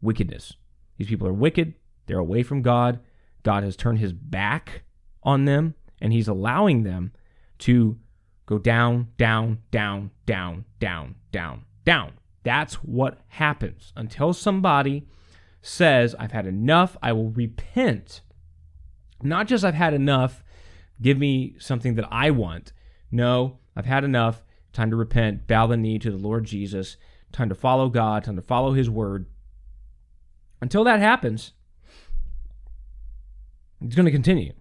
Wickedness. 0.01 0.55
These 0.97 1.09
people 1.09 1.27
are 1.27 1.33
wicked. 1.33 1.75
They're 2.07 2.18
away 2.18 2.42
from 2.42 2.62
God. 2.62 3.01
God 3.44 3.62
has 3.62 3.76
turned 3.76 4.00
his 4.00 4.12
back 4.12 4.83
on 5.22 5.44
them, 5.44 5.74
and 6.00 6.12
he's 6.12 6.28
allowing 6.28 6.83
them 6.83 7.12
to 7.59 7.98
go 8.46 8.59
down, 8.59 9.09
down, 9.16 9.61
down, 9.70 10.11
down, 10.26 10.64
down, 10.80 11.14
down, 11.30 11.64
down. 11.85 12.12
That's 12.42 12.74
what 12.76 13.20
happens 13.28 13.92
until 13.96 14.33
somebody 14.33 15.07
says, 15.62 16.14
I've 16.18 16.33
had 16.33 16.46
enough, 16.46 16.96
I 17.02 17.12
will 17.12 17.30
repent. 17.30 18.20
Not 19.22 19.46
just 19.46 19.64
I've 19.64 19.74
had 19.74 19.94
enough, 19.94 20.42
give 21.00 21.18
me 21.18 21.54
something 21.59 21.94
that 21.94 22.09
I 22.11 22.30
want. 22.30 22.72
No, 23.11 23.59
I've 23.74 23.87
had 23.87 24.04
enough, 24.04 24.42
time 24.72 24.90
to 24.90 24.96
repent, 24.96 25.46
bow 25.46 25.66
the 25.66 25.76
knee 25.76 25.98
to 26.00 26.11
the 26.11 26.18
Lord 26.18 26.44
Jesus, 26.44 26.96
time 27.33 27.48
to 27.48 27.54
follow 27.54 27.88
God, 27.88 28.24
time 28.24 28.37
to 28.37 28.42
follow 28.42 28.72
His 28.72 28.90
word. 28.90 29.26
Until 30.61 30.85
that 30.85 31.00
happens, 31.00 31.52
it's 33.85 33.94
going 33.94 34.07
to 34.07 34.12
continue. 34.12 34.53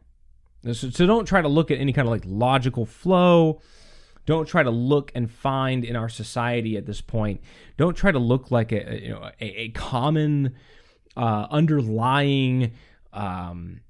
So, 0.66 0.90
so 0.90 1.06
don't 1.06 1.26
try 1.26 1.42
to 1.42 1.48
look 1.48 1.72
at 1.72 1.80
any 1.80 1.94
kind 1.94 2.08
of 2.08 2.12
like 2.12 2.24
logical 2.26 2.86
flow. 2.86 3.62
Don't 4.26 4.48
try 4.48 4.64
to 4.64 4.72
look 4.72 5.12
and 5.16 5.30
find 5.30 5.84
in 5.84 5.96
our 5.96 6.08
society 6.08 6.78
at 6.78 6.86
this 6.86 7.02
point. 7.02 7.42
Don't 7.78 7.96
try 7.96 8.12
to 8.12 8.20
look 8.20 8.52
like 8.52 8.72
a 8.72 9.02
you 9.02 9.10
know 9.10 9.30
a, 9.42 9.62
a 9.62 9.70
common 9.70 10.56
uh, 11.18 11.48
underlying 11.50 12.72
um, 13.12 13.82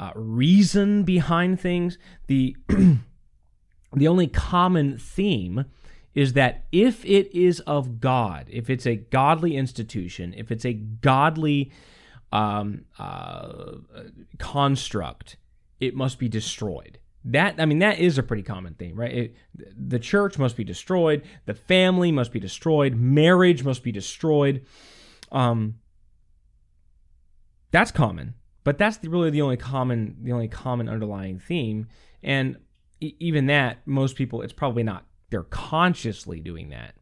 uh, 0.00 0.12
reason 0.14 1.02
behind 1.02 1.60
things. 1.60 1.98
The 2.28 2.56
the 2.68 4.08
only 4.08 4.26
common 4.26 4.96
theme 4.96 5.66
is 6.14 6.32
that 6.32 6.64
if 6.72 7.04
it 7.04 7.34
is 7.36 7.60
of 7.60 8.00
God, 8.00 8.46
if 8.48 8.70
it's 8.70 8.86
a 8.86 8.96
godly 8.96 9.56
institution, 9.56 10.32
if 10.34 10.50
it's 10.50 10.64
a 10.64 10.72
godly 10.72 11.70
um, 12.34 12.84
uh, 12.98 13.76
construct, 14.38 15.36
it 15.80 15.94
must 15.94 16.18
be 16.18 16.28
destroyed. 16.28 16.98
That 17.24 17.54
I 17.58 17.64
mean, 17.64 17.78
that 17.78 17.98
is 18.00 18.18
a 18.18 18.22
pretty 18.22 18.42
common 18.42 18.74
theme, 18.74 18.96
right? 18.96 19.14
It, 19.14 19.36
the 19.54 20.00
church 20.00 20.36
must 20.36 20.56
be 20.56 20.64
destroyed. 20.64 21.22
The 21.46 21.54
family 21.54 22.12
must 22.12 22.32
be 22.32 22.40
destroyed. 22.40 22.96
Marriage 22.96 23.64
must 23.64 23.82
be 23.82 23.92
destroyed. 23.92 24.66
Um, 25.32 25.76
that's 27.70 27.90
common, 27.90 28.34
but 28.62 28.76
that's 28.76 28.98
the, 28.98 29.08
really 29.08 29.30
the 29.30 29.40
only 29.40 29.56
common 29.56 30.16
the 30.22 30.32
only 30.32 30.48
common 30.48 30.88
underlying 30.88 31.38
theme. 31.38 31.86
And 32.22 32.58
even 33.00 33.46
that, 33.46 33.78
most 33.86 34.16
people, 34.16 34.42
it's 34.42 34.52
probably 34.52 34.82
not. 34.82 35.06
They're 35.30 35.44
consciously 35.44 36.40
doing 36.40 36.70
that. 36.70 36.94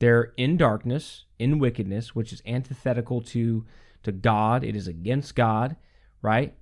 They're 0.00 0.32
in 0.36 0.56
darkness, 0.56 1.24
in 1.38 1.58
wickedness, 1.58 2.14
which 2.14 2.32
is 2.32 2.42
antithetical 2.46 3.20
to 3.22 3.64
to 4.02 4.12
God. 4.12 4.64
It 4.64 4.76
is 4.76 4.86
against 4.86 5.34
God, 5.34 5.76
right? 6.22 6.54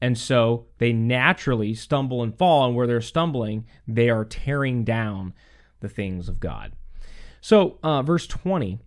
And 0.00 0.16
so 0.16 0.66
they 0.78 0.92
naturally 0.92 1.74
stumble 1.74 2.22
and 2.22 2.36
fall, 2.36 2.66
and 2.66 2.76
where 2.76 2.86
they're 2.86 3.00
stumbling, 3.00 3.66
they 3.88 4.10
are 4.10 4.24
tearing 4.24 4.84
down 4.84 5.34
the 5.80 5.88
things 5.88 6.28
of 6.28 6.40
God. 6.40 6.72
So, 7.40 7.78
uh, 7.82 8.02
verse 8.02 8.26
20 8.26 8.80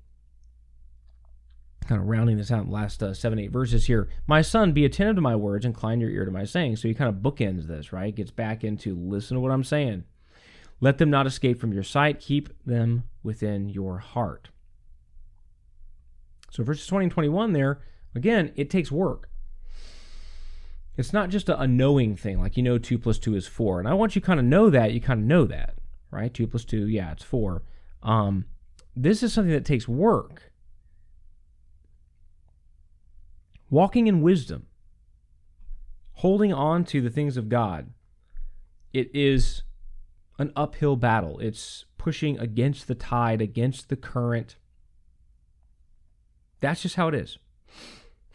kind 1.90 2.02
of 2.02 2.08
rounding 2.08 2.38
this 2.38 2.52
out 2.52 2.70
last 2.70 3.02
uh, 3.02 3.16
seven, 3.16 3.40
eight 3.40 3.52
verses 3.52 3.86
here. 3.86 4.08
My 4.28 4.44
son, 4.44 4.74
be 4.74 4.86
attentive 4.86 5.16
to 5.16 5.22
my 5.22 5.36
words, 5.36 5.66
incline 5.66 6.00
your 6.00 6.12
ear 6.12 6.24
to 6.24 6.30
my 6.30 6.46
saying. 6.46 6.76
So 6.76 6.88
he 6.88 6.94
kind 6.94 7.10
of 7.10 7.24
bookends 7.24 7.66
this, 7.66 7.92
right? 7.92 8.16
Gets 8.16 8.30
back 8.30 8.64
into 8.64 8.96
listen 8.96 9.36
to 9.36 9.42
what 9.42 9.52
I'm 9.52 9.64
saying. 9.64 10.04
Let 10.80 11.00
them 11.00 11.10
not 11.10 11.26
escape 11.26 11.60
from 11.60 11.74
your 11.74 11.84
sight. 11.84 12.20
Keep 12.20 12.50
them 12.64 13.06
within 13.24 13.70
your 13.70 13.98
heart. 13.98 14.50
So 16.52 16.64
verses 16.64 16.88
20 16.88 17.06
and 17.06 17.12
21 17.12 17.54
there, 17.54 17.82
again, 18.16 18.52
it 18.56 18.70
takes 18.70 18.92
work. 18.92 19.30
It's 20.98 21.14
not 21.14 21.30
just 21.30 21.48
a, 21.48 21.60
a 21.60 21.68
knowing 21.68 22.16
thing, 22.16 22.40
like 22.40 22.58
you 22.58 22.64
know 22.64 22.78
2 22.78 22.98
plus 22.98 23.20
2 23.20 23.36
is 23.36 23.48
4. 23.48 23.80
And 23.80 23.88
I 23.88 23.94
want 23.94 24.16
you 24.16 24.22
kind 24.22 24.40
of 24.40 24.46
know 24.46 24.70
that, 24.70 24.92
you 24.92 25.00
kind 25.00 25.22
of 25.22 25.26
know 25.26 25.46
that, 25.46 25.76
right? 26.12 26.34
2 26.34 26.48
plus 26.48 26.66
2, 26.66 26.88
yeah, 26.88 27.12
it's 27.12 27.24
4. 27.24 27.64
Um, 28.04 28.46
this 28.96 29.24
is 29.24 29.32
something 29.32 29.54
that 29.54 29.66
takes 29.66 29.88
work. 29.88 30.50
walking 33.70 34.08
in 34.08 34.22
wisdom, 34.22 34.66
holding 36.14 36.54
on 36.54 36.84
to 36.86 37.02
the 37.02 37.10
things 37.10 37.38
of 37.38 37.50
God, 37.50 37.92
it 38.94 39.10
is 39.14 39.64
an 40.38 40.52
uphill 40.56 40.96
battle. 40.96 41.40
It's 41.40 41.86
pushing 41.98 42.40
against 42.40 42.88
the 42.88 42.96
tide, 42.96 43.42
against 43.42 43.90
the 43.90 43.96
current. 43.96 44.56
That's 46.62 46.82
just 46.82 46.96
how 46.96 47.08
it 47.08 47.16
is. 47.16 47.38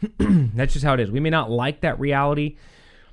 That's 0.19 0.73
just 0.73 0.85
how 0.85 0.93
it 0.93 0.99
is. 0.99 1.11
We 1.11 1.19
may 1.19 1.29
not 1.29 1.51
like 1.51 1.81
that 1.81 1.99
reality, 1.99 2.57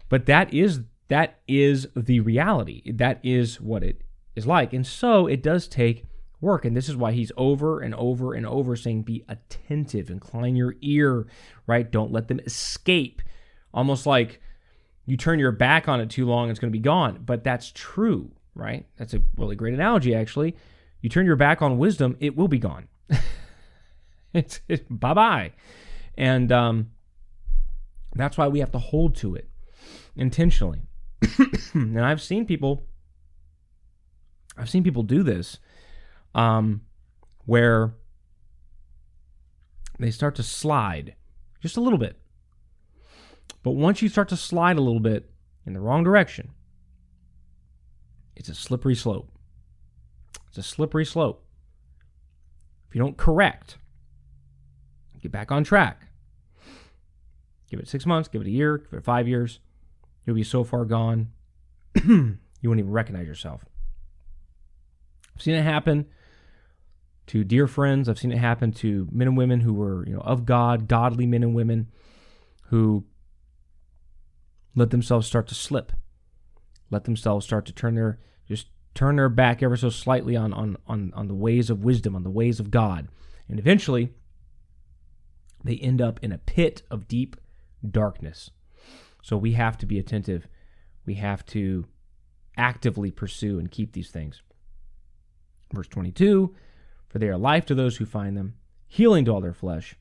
but 0.09 0.27
that 0.27 0.53
is 0.53 0.81
that 1.09 1.41
is 1.47 1.89
the 1.95 2.21
reality. 2.21 2.91
That 2.91 3.21
is 3.23 3.61
what 3.61 3.83
it 3.83 4.03
is 4.35 4.47
like. 4.47 4.73
And 4.73 4.87
so 4.87 5.27
it 5.27 5.43
does 5.43 5.69
take 5.69 6.07
work. 6.41 6.65
And 6.65 6.77
this 6.77 6.89
is 6.89 6.97
why 6.97 7.13
he's 7.13 7.33
over 7.37 7.81
and 7.81 7.95
over 7.95 8.35
and 8.35 8.47
over 8.47 8.77
saying, 8.77 9.03
be 9.03 9.25
attentive, 9.29 10.11
incline 10.11 10.57
your 10.57 10.75
ear, 10.81 11.27
right? 11.67 11.91
Don't 11.91 12.13
let 12.13 12.29
them 12.29 12.41
escape. 12.41 13.23
Almost 13.75 14.07
like 14.07 14.41
you 15.07 15.17
turn 15.17 15.39
your 15.39 15.53
back 15.53 15.89
on 15.89 16.01
it 16.01 16.11
too 16.11 16.27
long, 16.27 16.51
it's 16.51 16.59
going 16.59 16.73
to 16.73 16.79
be 16.79 16.83
gone. 16.83 17.21
But 17.25 17.45
that's 17.45 17.71
true, 17.73 18.33
right? 18.55 18.87
That's 18.97 19.15
a 19.15 19.23
really 19.37 19.57
great 19.57 19.75
analogy, 19.75 20.15
actually. 20.15 20.57
You 21.01 21.09
turn 21.09 21.27
your 21.27 21.37
back 21.37 21.63
on 21.63 21.79
wisdom, 21.79 22.17
it 22.21 22.37
will 22.37 22.49
be 22.49 22.59
gone. 22.59 22.89
it's, 24.35 24.61
bye 24.91 25.15
bye. 25.15 25.53
And 26.17 26.53
um, 26.53 26.91
that's 28.15 28.37
why 28.37 28.49
we 28.49 28.61
have 28.61 28.73
to 28.73 28.79
hold 28.79 29.17
to 29.17 29.35
it 29.35 29.49
intentionally. 30.17 30.83
and 31.75 32.01
I've 32.01 32.21
seen 32.21 32.47
people, 32.47 32.87
I've 34.57 34.71
seen 34.71 34.83
people 34.83 35.03
do 35.03 35.23
this 35.23 35.59
um, 36.35 36.83
where 37.47 37.95
they 39.99 40.11
start 40.11 40.35
to 40.37 40.43
slide 40.43 41.15
just 41.61 41.77
a 41.77 41.81
little 41.81 41.99
bit. 41.99 42.19
But 43.63 43.73
once 43.73 44.03
you 44.03 44.09
start 44.09 44.29
to 44.31 44.37
slide 44.37 44.77
a 44.77 44.81
little 44.81 45.01
bit 45.01 45.31
in 45.65 45.73
the 45.73 45.81
wrong 45.81 46.03
direction, 46.03 46.51
it's 48.35 48.49
a 48.49 48.55
slippery 48.55 48.97
slope. 48.97 49.31
It's 50.49 50.59
a 50.59 50.63
slippery 50.63 51.05
slope. 51.05 51.45
If 52.89 52.97
you 52.97 53.01
don't 53.01 53.17
correct, 53.17 53.79
get 55.23 55.33
back 55.33 55.51
on 55.51 55.65
track. 55.65 56.09
Give 57.71 57.81
it 57.81 57.89
six 57.89 58.05
months, 58.05 58.29
give 58.29 58.43
it 58.43 58.47
a 58.47 58.51
year, 58.51 58.79
give 58.79 58.99
it 58.99 59.05
five 59.05 59.27
years. 59.27 59.61
You'll 60.27 60.37
be 60.37 60.45
so 60.45 60.63
far 60.63 60.85
gone, 60.85 61.29
you 62.05 62.39
won't 62.65 62.79
even 62.79 62.91
recognize 62.91 63.27
yourself. 63.27 63.65
I've 65.35 65.43
seen 65.43 65.55
it 65.55 65.63
happen 65.63 66.07
to 67.29 67.45
dear 67.45 67.67
friends. 67.67 68.09
I've 68.09 68.19
seen 68.19 68.33
it 68.33 68.39
happen 68.39 68.73
to 68.73 69.09
men 69.11 69.29
and 69.29 69.37
women 69.37 69.61
who 69.61 69.73
were, 69.73 70.07
you 70.07 70.15
know, 70.15 70.21
of 70.21 70.45
God, 70.45 70.87
godly 70.87 71.27
men 71.27 71.43
and 71.43 71.55
women 71.55 71.89
who 72.67 73.05
let 74.75 74.91
themselves 74.91 75.27
start 75.27 75.47
to 75.49 75.55
slip, 75.55 75.93
let 76.91 77.05
themselves 77.05 77.47
start 77.47 77.67
to 77.67 77.73
turn 77.73 77.95
their 77.95 78.19
just 78.47 78.69
turn 78.95 79.17
their 79.17 79.29
back 79.29 79.63
ever 79.63 79.77
so 79.77 79.89
slightly 79.89 80.37
on 80.37 80.53
on 80.53 80.77
on, 80.87 81.13
on 81.15 81.29
the 81.29 81.35
ways 81.35 81.71
of 81.71 81.85
wisdom, 81.85 82.15
on 82.15 82.23
the 82.23 82.31
ways 82.31 82.61
of 82.61 82.71
God. 82.71 83.09
And 83.49 83.59
eventually 83.59 84.13
they 85.65 85.77
end 85.77 86.01
up 86.01 86.21
in 86.23 86.33
a 86.33 86.39
pit 86.39 86.83
of 86.91 87.09
deep 87.09 87.37
darkness. 87.89 88.51
So 89.23 89.37
we 89.37 89.53
have 89.53 89.79
to 89.79 89.87
be 89.87 89.99
attentive. 89.99 90.47
We 91.07 91.15
have 91.15 91.47
to 91.47 91.87
actively 92.57 93.11
pursue 93.11 93.59
and 93.59 93.71
keep 93.71 93.93
these 93.93 94.11
things. 94.11 94.43
Verse 95.73 95.89
22 95.89 96.55
For 97.09 97.19
they 97.19 97.29
are 97.29 97.39
life 97.39 97.67
to 97.67 97.75
those 97.75 97.97
who 97.97 98.05
find 98.05 98.37
them, 98.37 98.55
healing 98.87 99.25
to 99.27 99.33
all 99.33 99.41
their 99.41 99.53
flesh. 99.53 99.97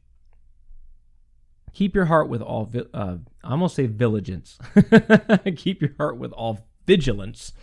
Keep 1.73 1.95
your 1.95 2.05
heart 2.05 2.27
with 2.27 2.41
all, 2.41 2.69
uh, 2.93 3.17
I 3.43 3.51
almost 3.51 3.75
say 3.75 3.85
vigilance. 3.85 4.59
Keep 5.55 5.81
your 5.81 5.93
heart 5.97 6.17
with 6.17 6.33
all 6.33 6.67
vigilance. 6.85 7.53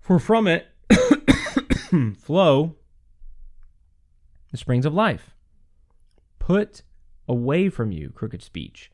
For 0.00 0.20
from 0.20 0.46
it 0.46 0.68
flow 2.18 2.76
the 4.52 4.56
springs 4.56 4.86
of 4.86 4.94
life. 4.94 5.34
Put 6.40 6.82
away 7.28 7.68
from 7.68 7.92
you 7.92 8.10
crooked 8.10 8.42
speech, 8.42 8.90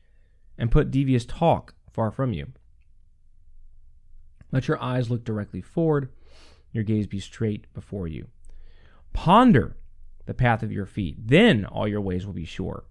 and 0.58 0.70
put 0.70 0.90
devious 0.90 1.24
talk 1.24 1.74
far 1.90 2.10
from 2.10 2.34
you. 2.34 2.48
Let 4.52 4.68
your 4.68 4.80
eyes 4.82 5.08
look 5.10 5.24
directly 5.24 5.62
forward, 5.62 6.10
your 6.72 6.84
gaze 6.84 7.06
be 7.06 7.20
straight 7.20 7.72
before 7.72 8.06
you. 8.06 8.28
Ponder 9.14 9.76
the 10.26 10.34
path 10.34 10.62
of 10.62 10.70
your 10.70 10.84
feet, 10.84 11.16
then 11.18 11.64
all 11.64 11.88
your 11.88 12.02
ways 12.02 12.26
will 12.26 12.34
be 12.34 12.44
sure. 12.44 12.84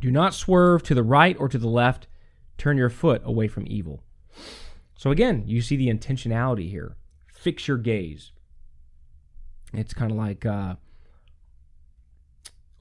Do 0.00 0.10
not 0.10 0.34
swerve 0.34 0.82
to 0.84 0.94
the 0.94 1.02
right 1.02 1.36
or 1.38 1.48
to 1.48 1.58
the 1.58 1.68
left, 1.68 2.06
turn 2.58 2.76
your 2.76 2.90
foot 2.90 3.22
away 3.24 3.48
from 3.48 3.64
evil. 3.66 4.02
So 4.96 5.10
again, 5.10 5.44
you 5.46 5.60
see 5.60 5.76
the 5.76 5.88
intentionality 5.88 6.70
here. 6.70 6.96
Fix 7.26 7.66
your 7.66 7.78
gaze. 7.78 8.32
It's 9.72 9.94
kind 9.94 10.12
of 10.12 10.16
like 10.16 10.46
uh, 10.46 10.76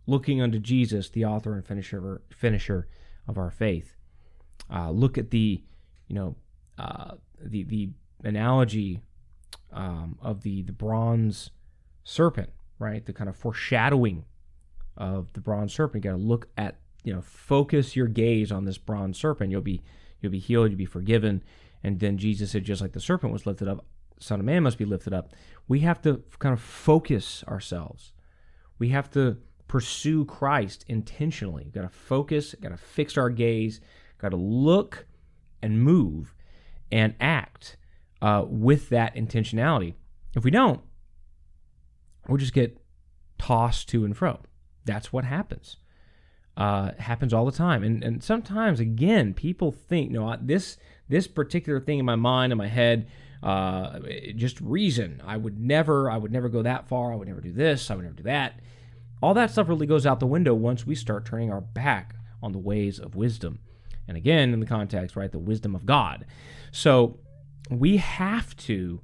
looking 0.05 0.41
unto 0.41 0.59
Jesus, 0.59 1.09
the 1.09 1.25
author 1.25 1.53
and 1.53 1.65
finisher, 1.65 2.21
finisher 2.35 2.87
of 3.27 3.37
our 3.37 3.51
faith. 3.51 3.95
Uh, 4.73 4.91
look 4.91 5.17
at 5.17 5.31
the, 5.31 5.63
you 6.07 6.15
know, 6.15 6.35
uh, 6.77 7.15
the 7.39 7.63
the 7.63 7.89
analogy 8.23 9.01
um, 9.71 10.17
of 10.21 10.41
the 10.41 10.63
the 10.63 10.71
bronze 10.71 11.51
serpent, 12.03 12.49
right? 12.79 13.05
The 13.05 13.13
kind 13.13 13.29
of 13.29 13.35
foreshadowing 13.35 14.25
of 14.97 15.31
the 15.33 15.41
bronze 15.41 15.73
serpent. 15.73 16.03
You 16.03 16.11
got 16.11 16.17
to 16.17 16.23
look 16.23 16.47
at, 16.57 16.79
you 17.03 17.13
know, 17.13 17.21
focus 17.21 17.95
your 17.95 18.07
gaze 18.07 18.51
on 18.51 18.65
this 18.65 18.77
bronze 18.77 19.17
serpent. 19.17 19.51
You'll 19.51 19.61
be 19.61 19.81
you'll 20.21 20.31
be 20.31 20.39
healed. 20.39 20.69
You'll 20.71 20.77
be 20.77 20.85
forgiven. 20.85 21.43
And 21.83 21.99
then 21.99 22.17
Jesus 22.17 22.51
said, 22.51 22.63
just 22.63 22.81
like 22.81 22.93
the 22.93 23.01
serpent 23.01 23.33
was 23.33 23.45
lifted 23.45 23.67
up, 23.67 23.85
Son 24.17 24.39
of 24.39 24.45
Man 24.45 24.63
must 24.63 24.77
be 24.77 24.85
lifted 24.85 25.13
up. 25.13 25.33
We 25.67 25.79
have 25.79 26.01
to 26.03 26.23
kind 26.39 26.53
of 26.53 26.61
focus 26.61 27.43
ourselves. 27.47 28.13
We 28.79 28.89
have 28.89 29.11
to 29.11 29.37
pursue 29.73 30.23
Christ 30.23 30.85
intentionally. 30.87 31.63
We've 31.63 31.73
Got 31.73 31.81
to 31.81 31.89
focus, 31.89 32.53
got 32.61 32.69
to 32.69 32.77
fix 32.77 33.17
our 33.17 33.31
gaze, 33.31 33.81
got 34.19 34.29
to 34.29 34.35
look 34.37 35.07
and 35.63 35.81
move 35.81 36.35
and 36.91 37.15
act 37.19 37.77
uh, 38.21 38.45
with 38.47 38.89
that 38.89 39.15
intentionality. 39.15 39.95
If 40.35 40.43
we 40.43 40.51
don't, 40.51 40.81
we'll 42.27 42.37
just 42.37 42.53
get 42.53 42.85
tossed 43.39 43.89
to 43.89 44.05
and 44.05 44.15
fro. 44.15 44.41
That's 44.85 45.11
what 45.11 45.25
happens. 45.25 45.77
Uh, 46.55 46.91
happens 46.99 47.33
all 47.33 47.45
the 47.45 47.51
time, 47.51 47.83
and 47.83 48.03
and 48.03 48.23
sometimes 48.23 48.79
again, 48.79 49.33
people 49.33 49.71
think, 49.71 50.11
no, 50.11 50.37
this 50.39 50.77
this 51.09 51.25
particular 51.25 51.79
thing 51.79 51.97
in 51.97 52.05
my 52.05 52.15
mind, 52.15 52.51
in 52.51 52.59
my 52.59 52.67
head, 52.67 53.07
uh, 53.41 53.97
just 54.35 54.61
reason. 54.61 55.19
I 55.25 55.35
would 55.35 55.59
never, 55.59 56.11
I 56.11 56.17
would 56.17 56.31
never 56.31 56.47
go 56.47 56.61
that 56.61 56.87
far. 56.87 57.11
I 57.11 57.15
would 57.15 57.27
never 57.27 57.41
do 57.41 57.51
this. 57.51 57.89
I 57.89 57.95
would 57.95 58.03
never 58.03 58.17
do 58.17 58.23
that. 58.23 58.59
All 59.23 59.33
that 59.35 59.51
stuff 59.51 59.69
really 59.69 59.87
goes 59.87 60.05
out 60.05 60.19
the 60.19 60.27
window 60.27 60.53
once 60.53 60.85
we 60.85 60.95
start 60.95 61.23
turning 61.23 61.49
our 61.49 61.61
back 61.61 62.13
on 62.41 62.51
the 62.51 62.59
ways 62.59 62.99
of 62.99 63.15
wisdom. 63.15 63.59
And 64.05 64.17
again, 64.17 64.51
in 64.51 64.59
the 64.59 64.65
context, 64.65 65.15
right, 65.15 65.31
the 65.31 65.39
wisdom 65.39 65.75
of 65.75 65.85
God. 65.85 66.25
So 66.73 67.21
we 67.69 67.95
have 67.97 68.53
to 68.57 68.99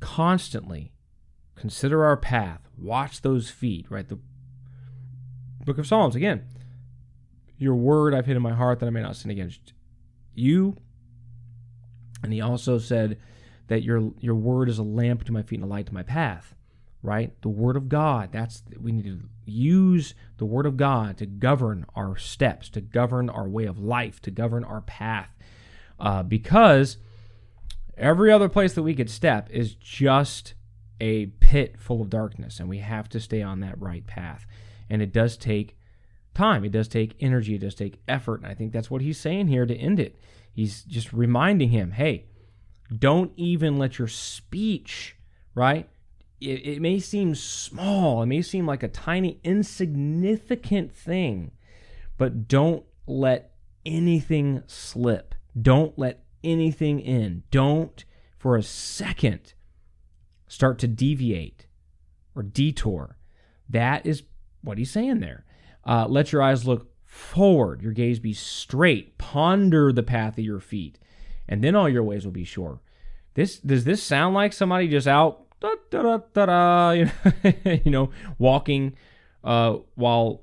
constantly 0.00 0.94
consider 1.56 2.06
our 2.06 2.16
path, 2.16 2.70
watch 2.78 3.20
those 3.20 3.50
feet, 3.50 3.84
right? 3.90 4.08
The 4.08 4.18
book 5.66 5.76
of 5.76 5.86
Psalms, 5.86 6.16
again, 6.16 6.46
your 7.58 7.74
word 7.74 8.14
I've 8.14 8.24
hid 8.24 8.36
in 8.36 8.42
my 8.42 8.54
heart 8.54 8.80
that 8.80 8.86
I 8.86 8.90
may 8.90 9.02
not 9.02 9.14
sin 9.14 9.30
against 9.30 9.74
you. 10.32 10.74
And 12.22 12.32
he 12.32 12.40
also 12.40 12.78
said 12.78 13.18
that 13.66 13.82
your 13.82 14.14
your 14.20 14.36
word 14.36 14.70
is 14.70 14.78
a 14.78 14.82
lamp 14.82 15.24
to 15.24 15.32
my 15.32 15.42
feet 15.42 15.60
and 15.60 15.70
a 15.70 15.70
light 15.70 15.84
to 15.88 15.94
my 15.94 16.02
path 16.02 16.54
right? 17.02 17.32
The 17.42 17.48
Word 17.48 17.76
of 17.76 17.88
God. 17.88 18.30
That's 18.32 18.62
we 18.78 18.92
need 18.92 19.04
to 19.04 19.20
use 19.44 20.14
the 20.38 20.44
Word 20.44 20.66
of 20.66 20.76
God 20.76 21.18
to 21.18 21.26
govern 21.26 21.86
our 21.94 22.16
steps, 22.16 22.68
to 22.70 22.80
govern 22.80 23.30
our 23.30 23.48
way 23.48 23.64
of 23.64 23.78
life, 23.78 24.20
to 24.22 24.30
govern 24.30 24.64
our 24.64 24.82
path, 24.82 25.30
uh, 25.98 26.22
because 26.22 26.98
every 27.96 28.30
other 28.30 28.48
place 28.48 28.74
that 28.74 28.82
we 28.82 28.94
could 28.94 29.10
step 29.10 29.48
is 29.50 29.74
just 29.74 30.54
a 31.00 31.26
pit 31.26 31.76
full 31.78 32.02
of 32.02 32.10
darkness, 32.10 32.60
and 32.60 32.68
we 32.68 32.78
have 32.78 33.08
to 33.08 33.20
stay 33.20 33.42
on 33.42 33.60
that 33.60 33.80
right 33.80 34.06
path. 34.06 34.46
And 34.88 35.00
it 35.00 35.12
does 35.12 35.36
take 35.36 35.78
time. 36.34 36.64
It 36.64 36.72
does 36.72 36.88
take 36.88 37.16
energy. 37.20 37.54
It 37.54 37.60
does 37.60 37.74
take 37.74 38.00
effort. 38.08 38.42
And 38.42 38.50
I 38.50 38.54
think 38.54 38.72
that's 38.72 38.90
what 38.90 39.02
he's 39.02 39.18
saying 39.18 39.48
here 39.48 39.66
to 39.66 39.74
end 39.74 40.00
it. 40.00 40.18
He's 40.52 40.82
just 40.82 41.12
reminding 41.12 41.70
him, 41.70 41.92
hey, 41.92 42.26
don't 42.96 43.32
even 43.36 43.76
let 43.78 43.98
your 43.98 44.08
speech, 44.08 45.16
right? 45.54 45.88
It, 46.40 46.66
it 46.66 46.82
may 46.82 46.98
seem 46.98 47.34
small, 47.34 48.22
it 48.22 48.26
may 48.26 48.42
seem 48.42 48.66
like 48.66 48.82
a 48.82 48.88
tiny, 48.88 49.38
insignificant 49.44 50.92
thing, 50.92 51.52
but 52.16 52.48
don't 52.48 52.84
let 53.06 53.52
anything 53.84 54.62
slip. 54.66 55.34
Don't 55.60 55.98
let 55.98 56.24
anything 56.42 57.00
in. 57.00 57.42
Don't 57.50 58.04
for 58.38 58.56
a 58.56 58.62
second 58.62 59.54
start 60.46 60.78
to 60.78 60.88
deviate 60.88 61.66
or 62.34 62.42
detour. 62.42 63.18
That 63.68 64.06
is 64.06 64.22
what 64.62 64.78
he's 64.78 64.90
saying 64.90 65.20
there. 65.20 65.44
Uh, 65.84 66.06
let 66.08 66.32
your 66.32 66.42
eyes 66.42 66.66
look 66.66 66.90
forward, 67.04 67.82
your 67.82 67.92
gaze 67.92 68.18
be 68.18 68.32
straight, 68.32 69.18
ponder 69.18 69.92
the 69.92 70.02
path 70.02 70.38
of 70.38 70.44
your 70.44 70.60
feet, 70.60 70.98
and 71.48 71.62
then 71.62 71.74
all 71.74 71.88
your 71.88 72.04
ways 72.04 72.24
will 72.24 72.32
be 72.32 72.44
sure. 72.44 72.80
This 73.34 73.58
does 73.58 73.84
this 73.84 74.02
sound 74.02 74.34
like 74.34 74.52
somebody 74.52 74.88
just 74.88 75.06
out 75.06 75.46
da, 75.60 75.74
da, 75.90 76.18
da, 76.32 76.46
da, 76.46 76.90
you 76.90 77.04
know, 77.04 77.52
you 77.84 77.90
know 77.90 78.10
walking 78.38 78.94
uh, 79.44 79.76
while 79.94 80.42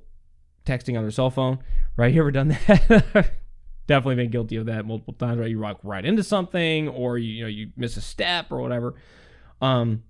texting 0.66 0.98
on 0.98 1.04
their 1.04 1.12
cell 1.12 1.30
phone, 1.30 1.60
right? 1.96 2.14
You 2.14 2.22
ever 2.22 2.32
done 2.32 2.50
that? 2.50 3.32
Definitely 3.88 4.16
been 4.16 4.32
guilty 4.32 4.58
of 4.58 4.66
that 4.66 4.86
multiple 4.86 5.14
times, 5.14 5.40
right? 5.40 5.50
You 5.50 5.60
walk 5.60 5.80
right 5.84 6.04
into 6.06 6.24
something, 6.24 6.90
or 6.90 7.18
you, 7.18 7.34
you 7.34 7.42
know 7.44 7.48
you 7.48 7.72
miss 7.78 7.96
a 7.98 8.02
step 8.02 8.52
or 8.52 8.62
whatever. 8.62 8.96
Um, 9.62 10.04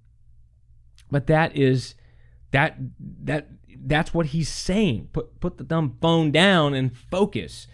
but 1.12 1.28
that 1.28 1.56
is 1.56 1.96
that 2.52 2.78
that 3.24 3.48
that's 3.86 4.14
what 4.14 4.28
he's 4.28 4.50
saying. 4.50 5.10
Put 5.14 5.40
put 5.40 5.58
the 5.58 5.64
dumb 5.64 5.98
phone 6.02 6.32
down 6.32 6.74
and 6.74 6.96
focus. 6.98 7.68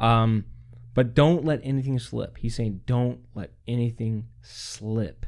Um, 0.00 0.46
but 0.94 1.14
don't 1.14 1.44
let 1.44 1.60
anything 1.62 1.98
slip. 1.98 2.38
He's 2.38 2.56
saying 2.56 2.80
don't 2.86 3.20
let 3.34 3.52
anything 3.68 4.28
slip 4.40 5.26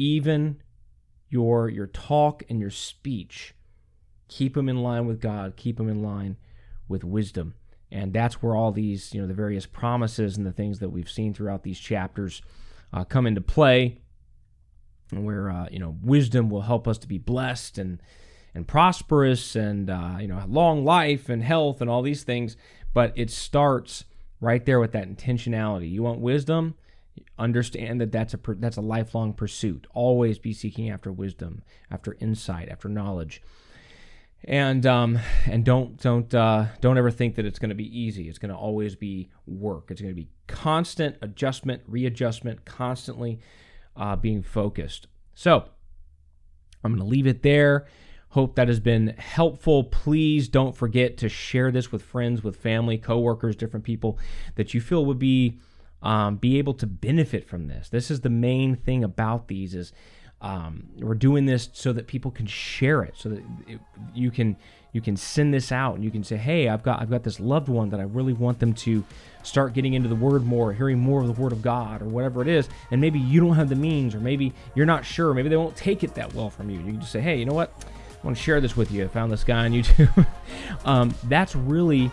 even 0.00 0.62
your 1.28 1.68
your 1.68 1.86
talk 1.86 2.42
and 2.48 2.60
your 2.60 2.70
speech 2.70 3.54
keep 4.30 4.54
them 4.54 4.68
in 4.68 4.82
line 4.82 5.06
with 5.06 5.20
God, 5.20 5.56
keep 5.56 5.76
them 5.76 5.88
in 5.88 6.02
line 6.02 6.36
with 6.88 7.04
wisdom. 7.04 7.54
And 7.92 8.12
that's 8.12 8.40
where 8.40 8.54
all 8.54 8.70
these, 8.70 9.12
you 9.12 9.20
know, 9.20 9.26
the 9.26 9.34
various 9.34 9.66
promises 9.66 10.36
and 10.36 10.46
the 10.46 10.52
things 10.52 10.78
that 10.78 10.90
we've 10.90 11.10
seen 11.10 11.34
throughout 11.34 11.64
these 11.64 11.78
chapters 11.78 12.40
uh, 12.92 13.04
come 13.04 13.26
into 13.26 13.40
play. 13.40 13.98
Where, 15.10 15.50
uh, 15.50 15.66
you 15.72 15.80
know, 15.80 15.96
wisdom 16.00 16.48
will 16.48 16.60
help 16.60 16.86
us 16.86 16.96
to 16.98 17.08
be 17.08 17.18
blessed 17.18 17.78
and, 17.78 18.00
and 18.54 18.68
prosperous 18.68 19.56
and, 19.56 19.90
uh, 19.90 20.18
you 20.20 20.28
know, 20.28 20.40
long 20.48 20.84
life 20.84 21.28
and 21.28 21.42
health 21.42 21.80
and 21.80 21.90
all 21.90 22.02
these 22.02 22.22
things. 22.22 22.56
But 22.94 23.12
it 23.16 23.30
starts 23.30 24.04
right 24.40 24.64
there 24.64 24.78
with 24.78 24.92
that 24.92 25.08
intentionality. 25.08 25.90
You 25.90 26.04
want 26.04 26.20
wisdom? 26.20 26.76
Understand 27.38 28.00
that 28.00 28.12
that's 28.12 28.34
a 28.34 28.38
that's 28.58 28.76
a 28.76 28.82
lifelong 28.82 29.32
pursuit. 29.32 29.86
Always 29.94 30.38
be 30.38 30.52
seeking 30.52 30.90
after 30.90 31.10
wisdom 31.10 31.62
after 31.90 32.16
insight 32.20 32.68
after 32.68 32.88
knowledge. 32.88 33.42
And 34.44 34.86
um 34.86 35.18
and 35.46 35.64
don't 35.64 36.00
don't 36.00 36.32
uh 36.34 36.66
don't 36.80 36.98
ever 36.98 37.10
think 37.10 37.34
that 37.36 37.46
it's 37.46 37.58
going 37.58 37.70
to 37.70 37.74
be 37.74 37.98
easy. 37.98 38.28
It's 38.28 38.38
going 38.38 38.50
to 38.50 38.56
always 38.56 38.94
be 38.94 39.30
work. 39.46 39.90
It's 39.90 40.00
going 40.00 40.14
to 40.14 40.20
be 40.20 40.28
constant 40.46 41.16
adjustment 41.22 41.82
readjustment 41.86 42.64
constantly 42.64 43.40
uh 43.96 44.16
being 44.16 44.42
focused. 44.42 45.06
So 45.34 45.64
i'm 46.82 46.92
going 46.92 47.02
to 47.02 47.08
leave 47.08 47.26
it 47.26 47.42
there. 47.42 47.86
Hope 48.30 48.54
that 48.54 48.68
has 48.68 48.78
been 48.78 49.08
helpful. 49.18 49.82
Please 49.82 50.48
don't 50.48 50.76
forget 50.76 51.16
to 51.18 51.28
share 51.28 51.72
this 51.72 51.90
with 51.90 52.02
friends 52.02 52.44
with 52.44 52.54
family 52.54 52.96
coworkers 52.96 53.56
different 53.56 53.84
people 53.84 54.18
that 54.54 54.72
you 54.72 54.80
feel 54.80 55.04
would 55.04 55.18
be 55.18 55.58
um, 56.02 56.36
be 56.36 56.58
able 56.58 56.74
to 56.74 56.86
benefit 56.86 57.48
from 57.48 57.68
this. 57.68 57.88
This 57.88 58.10
is 58.10 58.20
the 58.20 58.30
main 58.30 58.76
thing 58.76 59.04
about 59.04 59.48
these 59.48 59.74
is 59.74 59.92
Um, 60.42 60.88
we're 60.96 61.14
doing 61.14 61.44
this 61.44 61.68
so 61.74 61.92
that 61.92 62.06
people 62.06 62.30
can 62.30 62.46
share 62.46 63.02
it, 63.02 63.14
so 63.14 63.28
that 63.28 63.42
it, 63.68 63.78
you 64.14 64.30
can 64.30 64.56
you 64.92 65.02
can 65.02 65.14
send 65.16 65.52
this 65.52 65.70
out 65.70 65.96
and 65.96 66.02
you 66.02 66.10
can 66.10 66.24
say, 66.24 66.38
"Hey, 66.38 66.66
I've 66.70 66.82
got 66.82 67.02
I've 67.02 67.10
got 67.10 67.24
this 67.24 67.38
loved 67.40 67.68
one 67.68 67.90
that 67.90 68.00
I 68.00 68.04
really 68.04 68.32
want 68.32 68.58
them 68.58 68.72
to 68.86 69.04
start 69.42 69.74
getting 69.74 69.92
into 69.92 70.08
the 70.08 70.14
Word 70.16 70.42
more, 70.44 70.72
hearing 70.72 70.98
more 70.98 71.20
of 71.20 71.26
the 71.26 71.42
Word 71.42 71.52
of 71.52 71.60
God, 71.60 72.00
or 72.00 72.06
whatever 72.06 72.40
it 72.40 72.48
is." 72.48 72.70
And 72.90 73.02
maybe 73.02 73.18
you 73.18 73.38
don't 73.38 73.54
have 73.56 73.68
the 73.68 73.76
means, 73.76 74.14
or 74.14 74.20
maybe 74.20 74.54
you're 74.74 74.86
not 74.86 75.04
sure. 75.04 75.34
Maybe 75.34 75.50
they 75.50 75.58
won't 75.58 75.76
take 75.76 76.02
it 76.04 76.14
that 76.14 76.32
well 76.34 76.48
from 76.48 76.70
you. 76.70 76.78
You 76.78 76.92
can 76.92 77.00
just 77.00 77.12
say, 77.12 77.20
"Hey, 77.20 77.38
you 77.38 77.44
know 77.44 77.52
what? 77.52 77.70
I 78.22 78.26
want 78.26 78.34
to 78.34 78.42
share 78.42 78.62
this 78.62 78.74
with 78.78 78.90
you. 78.90 79.04
I 79.04 79.08
found 79.08 79.30
this 79.30 79.44
guy 79.44 79.66
on 79.66 79.72
YouTube." 79.78 80.26
um, 80.86 81.14
that's 81.24 81.54
really 81.54 82.10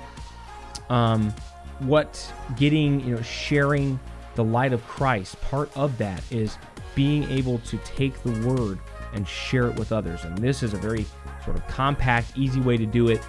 um, 0.90 1.34
what 1.80 2.34
getting 2.56 3.00
you 3.02 3.16
know 3.16 3.22
sharing 3.22 4.00
the 4.36 4.44
light 4.44 4.74
of 4.74 4.86
Christ. 4.88 5.40
Part 5.42 5.76
of 5.76 5.98
that 5.98 6.24
is 6.32 6.58
being 6.96 7.24
able 7.30 7.60
to 7.60 7.78
take 7.80 8.22
the 8.24 8.48
word 8.48 8.80
and 9.14 9.28
share 9.28 9.68
it 9.68 9.76
with 9.76 9.92
others. 9.92 10.24
And 10.24 10.38
this 10.38 10.64
is 10.64 10.74
a 10.74 10.78
very 10.78 11.06
sort 11.44 11.58
of 11.58 11.68
compact, 11.68 12.38
easy 12.38 12.60
way 12.60 12.78
to 12.78 12.86
do 12.86 13.10
it. 13.10 13.22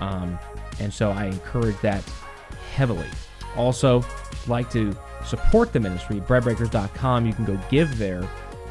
Um, 0.00 0.38
and 0.80 0.92
so 0.92 1.10
I 1.10 1.26
encourage 1.26 1.78
that 1.80 2.02
heavily. 2.74 3.08
Also, 3.56 4.04
like 4.46 4.70
to 4.70 4.96
support 5.24 5.72
the 5.72 5.80
ministry, 5.80 6.20
breadbreakers.com, 6.20 7.26
you 7.26 7.32
can 7.32 7.44
go 7.44 7.58
give 7.70 7.98
there 7.98 8.28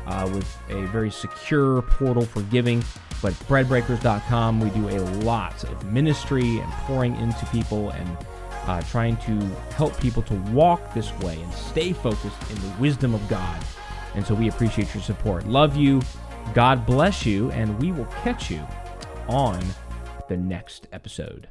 uh, 0.08 0.30
with 0.34 0.58
a 0.70 0.86
very 0.88 1.12
secure 1.12 1.82
portal 1.84 2.26
for 2.26 2.42
giving. 2.44 2.84
But 3.22 3.34
breadbreakers.com, 3.48 4.60
we 4.60 4.70
do 4.72 4.90
a 4.90 5.00
lot 5.24 5.64
of 5.64 5.86
ministry 5.86 6.58
and 6.58 6.72
pouring 6.72 7.16
into 7.18 7.46
people 7.48 7.92
and 7.92 8.18
uh, 8.72 8.82
trying 8.84 9.18
to 9.18 9.38
help 9.76 10.00
people 10.00 10.24
to 10.24 10.34
walk 10.54 10.94
this 10.94 11.12
way 11.20 11.42
and 11.42 11.54
stay 11.54 11.92
focused 11.92 12.50
in 12.50 12.56
the 12.56 12.74
wisdom 12.80 13.14
of 13.14 13.28
God. 13.28 13.62
And 14.16 14.26
so 14.26 14.34
we 14.34 14.48
appreciate 14.48 14.94
your 14.94 15.04
support. 15.04 15.46
Love 15.46 15.76
you. 15.76 16.02
God 16.54 16.86
bless 16.86 17.26
you. 17.26 17.52
And 17.52 17.78
we 17.82 17.92
will 17.92 18.06
catch 18.24 18.50
you 18.50 18.66
on 19.28 19.62
the 20.30 20.38
next 20.38 20.88
episode. 20.94 21.50